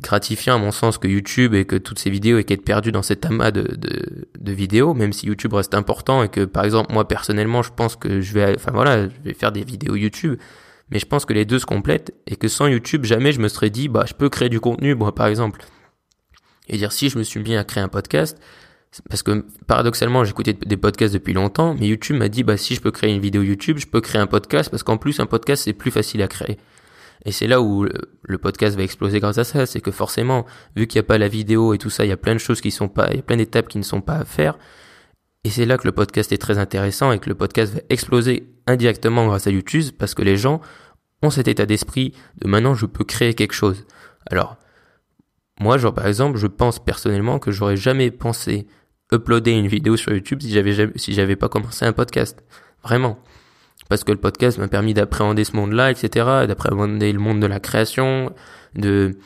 gratifiant 0.00 0.56
à 0.56 0.58
mon 0.58 0.70
sens 0.70 0.98
que 0.98 1.08
YouTube 1.08 1.54
et 1.54 1.64
que 1.64 1.76
toutes 1.76 1.98
ces 1.98 2.10
vidéos 2.10 2.38
aient 2.38 2.42
été 2.42 2.56
perdues 2.56 2.92
dans 2.92 3.02
cet 3.02 3.24
amas 3.26 3.50
de, 3.50 3.62
de, 3.62 4.28
de, 4.38 4.52
vidéos, 4.52 4.94
même 4.94 5.12
si 5.12 5.26
YouTube 5.26 5.54
reste 5.54 5.74
important 5.74 6.22
et 6.22 6.28
que 6.28 6.44
par 6.44 6.64
exemple 6.64 6.92
moi 6.92 7.08
personnellement 7.08 7.62
je 7.62 7.72
pense 7.74 7.96
que 7.96 8.20
je 8.20 8.34
vais, 8.34 8.54
enfin 8.54 8.72
voilà, 8.72 9.08
je 9.08 9.14
vais 9.24 9.34
faire 9.34 9.52
des 9.52 9.64
vidéos 9.64 9.96
YouTube, 9.96 10.38
mais 10.92 10.98
je 10.98 11.06
pense 11.06 11.24
que 11.24 11.32
les 11.32 11.44
deux 11.44 11.58
se 11.58 11.66
complètent 11.66 12.14
et 12.26 12.36
que 12.36 12.46
sans 12.46 12.66
YouTube 12.66 13.04
jamais 13.04 13.32
je 13.32 13.40
me 13.40 13.48
serais 13.48 13.70
dit 13.70 13.88
bah 13.88 14.04
je 14.06 14.14
peux 14.14 14.28
créer 14.28 14.48
du 14.48 14.60
contenu 14.60 14.94
moi 14.94 15.14
par 15.14 15.26
exemple 15.26 15.64
et 16.68 16.76
dire 16.76 16.92
si 16.92 17.08
je 17.08 17.18
me 17.18 17.24
suis 17.24 17.40
mis 17.40 17.56
à 17.56 17.64
créer 17.64 17.82
un 17.82 17.88
podcast 17.88 18.38
parce 19.08 19.22
que 19.22 19.44
paradoxalement 19.66 20.22
j'écoutais 20.24 20.52
des 20.52 20.76
podcasts 20.76 21.14
depuis 21.14 21.32
longtemps 21.32 21.74
mais 21.74 21.88
YouTube 21.88 22.16
m'a 22.16 22.28
dit 22.28 22.44
bah 22.44 22.58
si 22.58 22.74
je 22.74 22.80
peux 22.80 22.90
créer 22.90 23.12
une 23.12 23.20
vidéo 23.20 23.42
YouTube 23.42 23.78
je 23.78 23.86
peux 23.86 24.02
créer 24.02 24.20
un 24.20 24.26
podcast 24.26 24.70
parce 24.70 24.82
qu'en 24.82 24.98
plus 24.98 25.18
un 25.18 25.26
podcast 25.26 25.64
c'est 25.64 25.72
plus 25.72 25.90
facile 25.90 26.22
à 26.22 26.28
créer 26.28 26.58
et 27.24 27.32
c'est 27.32 27.46
là 27.46 27.60
où 27.62 27.86
le 28.22 28.38
podcast 28.38 28.76
va 28.76 28.82
exploser 28.82 29.20
grâce 29.20 29.38
à 29.38 29.44
ça, 29.44 29.64
c'est 29.66 29.80
que 29.80 29.92
forcément, 29.92 30.44
vu 30.74 30.86
qu'il 30.86 30.98
n'y 30.98 31.04
a 31.04 31.06
pas 31.06 31.18
la 31.18 31.28
vidéo 31.28 31.72
et 31.72 31.78
tout 31.78 31.90
ça, 31.90 32.04
il 32.04 32.08
y 32.08 32.12
a 32.12 32.16
plein 32.16 32.34
de 32.34 32.40
choses 32.40 32.60
qui 32.60 32.70
sont 32.70 32.88
pas, 32.88 33.08
il 33.10 33.16
y 33.16 33.20
a 33.20 33.22
plein 33.22 33.36
d'étapes 33.36 33.68
qui 33.68 33.78
ne 33.78 33.84
sont 33.84 34.00
pas 34.00 34.16
à 34.16 34.24
faire. 34.24 34.58
Et 35.44 35.50
c'est 35.50 35.66
là 35.66 35.76
que 35.76 35.86
le 35.86 35.92
podcast 35.92 36.32
est 36.32 36.38
très 36.38 36.58
intéressant 36.58 37.12
et 37.12 37.18
que 37.18 37.28
le 37.28 37.34
podcast 37.34 37.74
va 37.74 37.80
exploser 37.90 38.48
indirectement 38.66 39.26
grâce 39.26 39.46
à 39.46 39.50
YouTube 39.50 39.94
parce 39.98 40.14
que 40.14 40.22
les 40.22 40.36
gens 40.36 40.60
ont 41.22 41.30
cet 41.30 41.48
état 41.48 41.66
d'esprit 41.66 42.14
de 42.40 42.48
maintenant 42.48 42.74
je 42.74 42.86
peux 42.86 43.04
créer 43.04 43.34
quelque 43.34 43.54
chose. 43.54 43.86
Alors, 44.30 44.56
moi, 45.60 45.78
par 45.92 46.06
exemple, 46.06 46.38
je 46.38 46.46
pense 46.46 46.78
personnellement 46.78 47.38
que 47.38 47.52
j'aurais 47.52 47.76
jamais 47.76 48.10
pensé 48.10 48.66
uploader 49.12 49.52
une 49.52 49.68
vidéo 49.68 49.96
sur 49.96 50.12
YouTube 50.12 50.40
si 50.42 50.50
j'avais 50.50 50.90
si 50.96 51.36
pas 51.36 51.48
commencé 51.48 51.84
un 51.84 51.92
podcast. 51.92 52.42
Vraiment 52.82 53.18
parce 53.92 54.04
que 54.04 54.12
le 54.12 54.16
podcast 54.16 54.56
m'a 54.56 54.68
permis 54.68 54.94
d'appréhender 54.94 55.44
ce 55.44 55.54
monde-là, 55.54 55.90
etc., 55.90 56.46
d'appréhender 56.48 57.12
le 57.12 57.18
monde 57.18 57.40
de 57.40 57.46
la 57.46 57.60
création, 57.60 58.32
de 58.74 59.18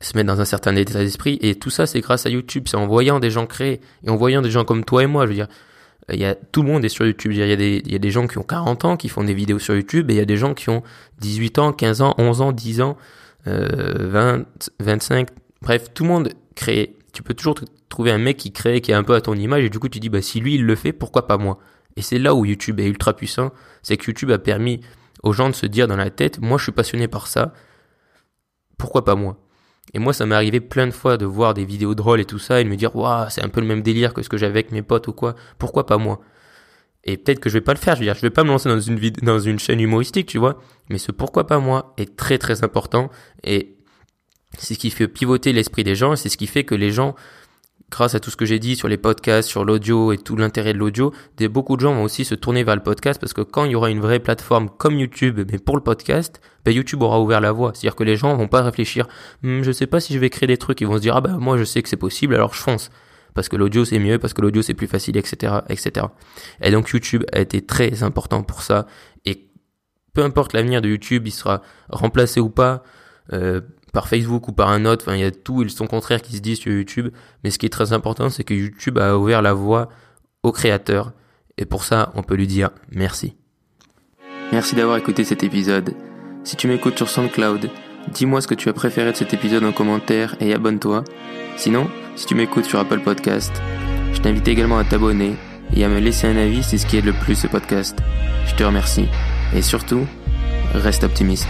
se 0.00 0.16
mettre 0.16 0.28
dans 0.28 0.40
un 0.40 0.46
certain 0.46 0.74
état 0.74 1.00
d'esprit. 1.00 1.38
Et 1.42 1.54
tout 1.54 1.68
ça, 1.68 1.86
c'est 1.86 2.00
grâce 2.00 2.24
à 2.24 2.30
YouTube. 2.30 2.64
C'est 2.66 2.78
en 2.78 2.86
voyant 2.86 3.20
des 3.20 3.30
gens 3.30 3.44
créer 3.44 3.82
et 4.04 4.08
en 4.08 4.16
voyant 4.16 4.40
des 4.40 4.50
gens 4.50 4.64
comme 4.64 4.86
toi 4.86 5.02
et 5.02 5.06
moi. 5.06 5.24
Je 5.24 5.28
veux 5.28 5.34
dire, 5.34 5.48
il 6.12 6.18
y 6.18 6.24
a 6.24 6.34
tout 6.34 6.62
le 6.62 6.68
monde 6.68 6.84
est 6.84 6.88
sur 6.88 7.06
YouTube. 7.06 7.32
Il 7.32 7.38
y 7.38 7.94
a 7.94 7.98
des, 7.98 8.10
gens 8.10 8.26
qui 8.26 8.38
ont 8.38 8.42
40 8.42 8.84
ans 8.84 8.96
qui 8.96 9.08
font 9.08 9.24
des 9.24 9.34
vidéos 9.34 9.58
sur 9.58 9.74
YouTube 9.74 10.10
et 10.10 10.14
il 10.14 10.16
y 10.16 10.20
a 10.20 10.24
des 10.24 10.36
gens 10.36 10.54
qui 10.54 10.70
ont 10.70 10.82
18 11.20 11.58
ans, 11.58 11.72
15 11.72 12.02
ans, 12.02 12.14
11 12.18 12.40
ans, 12.40 12.52
10 12.52 12.80
ans, 12.80 12.96
euh, 13.46 14.08
20, 14.10 14.70
25. 14.80 15.28
Bref, 15.62 15.92
tout 15.92 16.04
le 16.04 16.08
monde 16.08 16.28
crée. 16.54 16.96
Tu 17.12 17.22
peux 17.22 17.34
toujours 17.34 17.56
trouver 17.88 18.10
un 18.10 18.18
mec 18.18 18.36
qui 18.36 18.52
crée, 18.52 18.80
qui 18.80 18.90
est 18.90 18.94
un 18.94 19.02
peu 19.02 19.14
à 19.14 19.20
ton 19.20 19.34
image 19.34 19.64
et 19.64 19.70
du 19.70 19.78
coup 19.78 19.88
tu 19.88 20.00
dis, 20.00 20.08
bah, 20.08 20.22
si 20.22 20.40
lui 20.40 20.54
il 20.54 20.64
le 20.64 20.74
fait, 20.76 20.92
pourquoi 20.92 21.26
pas 21.26 21.36
moi? 21.36 21.58
Et 21.96 22.02
c'est 22.02 22.18
là 22.18 22.34
où 22.34 22.44
YouTube 22.44 22.78
est 22.80 22.86
ultra 22.86 23.14
puissant, 23.14 23.50
c'est 23.82 23.96
que 23.96 24.06
YouTube 24.06 24.30
a 24.30 24.38
permis 24.38 24.80
aux 25.22 25.32
gens 25.32 25.48
de 25.48 25.54
se 25.54 25.66
dire 25.66 25.88
dans 25.88 25.96
la 25.96 26.10
tête, 26.10 26.38
moi 26.40 26.58
je 26.58 26.64
suis 26.64 26.72
passionné 26.72 27.08
par 27.08 27.26
ça, 27.26 27.52
pourquoi 28.76 29.04
pas 29.04 29.16
moi? 29.16 29.36
Et 29.94 29.98
moi 29.98 30.12
ça 30.12 30.26
m'est 30.26 30.34
arrivé 30.34 30.60
plein 30.60 30.86
de 30.86 30.92
fois 30.92 31.16
de 31.16 31.26
voir 31.26 31.54
des 31.54 31.64
vidéos 31.64 31.94
drôles 31.94 32.20
et 32.20 32.24
tout 32.24 32.38
ça 32.38 32.60
et 32.60 32.64
de 32.64 32.68
me 32.68 32.76
dire, 32.76 32.94
waouh, 32.94 33.26
c'est 33.30 33.42
un 33.42 33.48
peu 33.48 33.60
le 33.60 33.66
même 33.66 33.82
délire 33.82 34.14
que 34.14 34.22
ce 34.22 34.28
que 34.28 34.36
j'avais 34.36 34.58
avec 34.58 34.72
mes 34.72 34.82
potes 34.82 35.08
ou 35.08 35.12
quoi, 35.12 35.34
pourquoi 35.58 35.86
pas 35.86 35.98
moi? 35.98 36.20
Et 37.04 37.16
peut-être 37.16 37.40
que 37.40 37.48
je 37.48 37.54
vais 37.54 37.62
pas 37.62 37.72
le 37.72 37.78
faire, 37.78 37.94
je 37.94 38.00
veux 38.00 38.06
dire, 38.06 38.14
je 38.14 38.20
vais 38.20 38.30
pas 38.30 38.44
me 38.44 38.48
lancer 38.48 38.68
dans 38.68 38.80
une 38.80 38.98
dans 39.22 39.38
une 39.38 39.58
chaîne 39.58 39.80
humoristique, 39.80 40.26
tu 40.26 40.38
vois, 40.38 40.60
mais 40.90 40.98
ce 40.98 41.12
pourquoi 41.12 41.46
pas 41.46 41.58
moi 41.58 41.94
est 41.96 42.16
très 42.16 42.38
très 42.38 42.64
important 42.64 43.10
et 43.44 43.76
c'est 44.58 44.74
ce 44.74 44.78
qui 44.78 44.90
fait 44.90 45.08
pivoter 45.08 45.52
l'esprit 45.52 45.84
des 45.84 45.94
gens, 45.94 46.16
c'est 46.16 46.28
ce 46.28 46.36
qui 46.36 46.46
fait 46.46 46.64
que 46.64 46.74
les 46.74 46.90
gens 46.90 47.14
grâce 47.90 48.14
à 48.14 48.20
tout 48.20 48.30
ce 48.30 48.36
que 48.36 48.44
j'ai 48.44 48.58
dit 48.58 48.76
sur 48.76 48.88
les 48.88 48.96
podcasts, 48.96 49.48
sur 49.48 49.64
l'audio 49.64 50.12
et 50.12 50.18
tout 50.18 50.36
l'intérêt 50.36 50.72
de 50.72 50.78
l'audio, 50.78 51.12
beaucoup 51.50 51.76
de 51.76 51.80
gens 51.80 51.94
vont 51.94 52.02
aussi 52.02 52.24
se 52.24 52.34
tourner 52.34 52.64
vers 52.64 52.76
le 52.76 52.82
podcast 52.82 53.20
parce 53.20 53.32
que 53.32 53.40
quand 53.40 53.64
il 53.64 53.72
y 53.72 53.74
aura 53.74 53.90
une 53.90 54.00
vraie 54.00 54.18
plateforme 54.18 54.68
comme 54.68 54.98
YouTube, 54.98 55.40
mais 55.50 55.58
pour 55.58 55.76
le 55.76 55.82
podcast, 55.82 56.40
ben 56.64 56.72
YouTube 56.74 57.02
aura 57.02 57.20
ouvert 57.20 57.40
la 57.40 57.52
voie. 57.52 57.72
C'est-à-dire 57.74 57.96
que 57.96 58.04
les 58.04 58.16
gens 58.16 58.36
vont 58.36 58.48
pas 58.48 58.62
réfléchir, 58.62 59.06
hm, 59.42 59.62
je 59.62 59.72
sais 59.72 59.86
pas 59.86 60.00
si 60.00 60.12
je 60.12 60.18
vais 60.18 60.30
créer 60.30 60.46
des 60.46 60.58
trucs, 60.58 60.80
ils 60.80 60.86
vont 60.86 60.96
se 60.96 61.02
dire 61.02 61.16
ah 61.16 61.20
ben 61.20 61.38
moi 61.38 61.56
je 61.56 61.64
sais 61.64 61.82
que 61.82 61.88
c'est 61.88 61.96
possible, 61.96 62.34
alors 62.34 62.54
je 62.54 62.60
fonce 62.60 62.90
parce 63.34 63.48
que 63.48 63.56
l'audio 63.56 63.84
c'est 63.84 63.98
mieux, 63.98 64.18
parce 64.18 64.34
que 64.34 64.42
l'audio 64.42 64.62
c'est 64.62 64.74
plus 64.74 64.88
facile, 64.88 65.16
etc., 65.16 65.58
etc. 65.68 66.06
Et 66.60 66.70
donc 66.70 66.88
YouTube 66.90 67.24
a 67.32 67.38
été 67.38 67.62
très 67.62 68.02
important 68.02 68.42
pour 68.42 68.62
ça. 68.62 68.86
Et 69.24 69.48
peu 70.12 70.24
importe 70.24 70.52
l'avenir 70.52 70.82
de 70.82 70.88
YouTube, 70.88 71.26
il 71.26 71.30
sera 71.30 71.62
remplacé 71.88 72.40
ou 72.40 72.50
pas. 72.50 72.82
Euh, 73.32 73.60
par 73.92 74.08
Facebook 74.08 74.48
ou 74.48 74.52
par 74.52 74.68
un 74.68 74.84
autre. 74.84 75.04
Enfin, 75.06 75.16
il 75.16 75.20
y 75.20 75.24
a 75.24 75.30
tout 75.30 75.62
et 75.62 75.68
son 75.68 75.86
contraire 75.86 76.22
qui 76.22 76.36
se 76.36 76.40
dit 76.40 76.56
sur 76.56 76.72
YouTube. 76.72 77.08
Mais 77.42 77.50
ce 77.50 77.58
qui 77.58 77.66
est 77.66 77.70
très 77.70 77.92
important, 77.92 78.30
c'est 78.30 78.44
que 78.44 78.54
YouTube 78.54 78.98
a 78.98 79.16
ouvert 79.16 79.42
la 79.42 79.52
voie 79.52 79.88
aux 80.42 80.52
créateurs. 80.52 81.12
Et 81.56 81.64
pour 81.64 81.84
ça, 81.84 82.12
on 82.14 82.22
peut 82.22 82.34
lui 82.34 82.46
dire 82.46 82.70
merci. 82.90 83.34
Merci 84.52 84.74
d'avoir 84.74 84.96
écouté 84.96 85.24
cet 85.24 85.42
épisode. 85.42 85.94
Si 86.44 86.56
tu 86.56 86.68
m'écoutes 86.68 86.96
sur 86.96 87.08
SoundCloud, 87.08 87.70
dis-moi 88.12 88.40
ce 88.40 88.46
que 88.46 88.54
tu 88.54 88.68
as 88.68 88.72
préféré 88.72 89.12
de 89.12 89.16
cet 89.16 89.34
épisode 89.34 89.64
en 89.64 89.72
commentaire 89.72 90.36
et 90.40 90.54
abonne-toi. 90.54 91.04
Sinon, 91.56 91.88
si 92.16 92.26
tu 92.26 92.34
m'écoutes 92.34 92.64
sur 92.64 92.78
Apple 92.78 93.00
Podcast, 93.00 93.52
je 94.12 94.20
t'invite 94.20 94.48
également 94.48 94.78
à 94.78 94.84
t'abonner 94.84 95.36
et 95.74 95.84
à 95.84 95.88
me 95.88 95.98
laisser 95.98 96.26
un 96.26 96.36
avis, 96.36 96.62
c'est 96.62 96.78
ce 96.78 96.86
qui 96.86 96.96
aide 96.96 97.04
le 97.04 97.12
plus 97.12 97.34
ce 97.34 97.46
podcast. 97.46 97.98
Je 98.46 98.54
te 98.54 98.64
remercie. 98.64 99.06
Et 99.54 99.62
surtout, 99.62 100.06
reste 100.74 101.04
optimiste. 101.04 101.48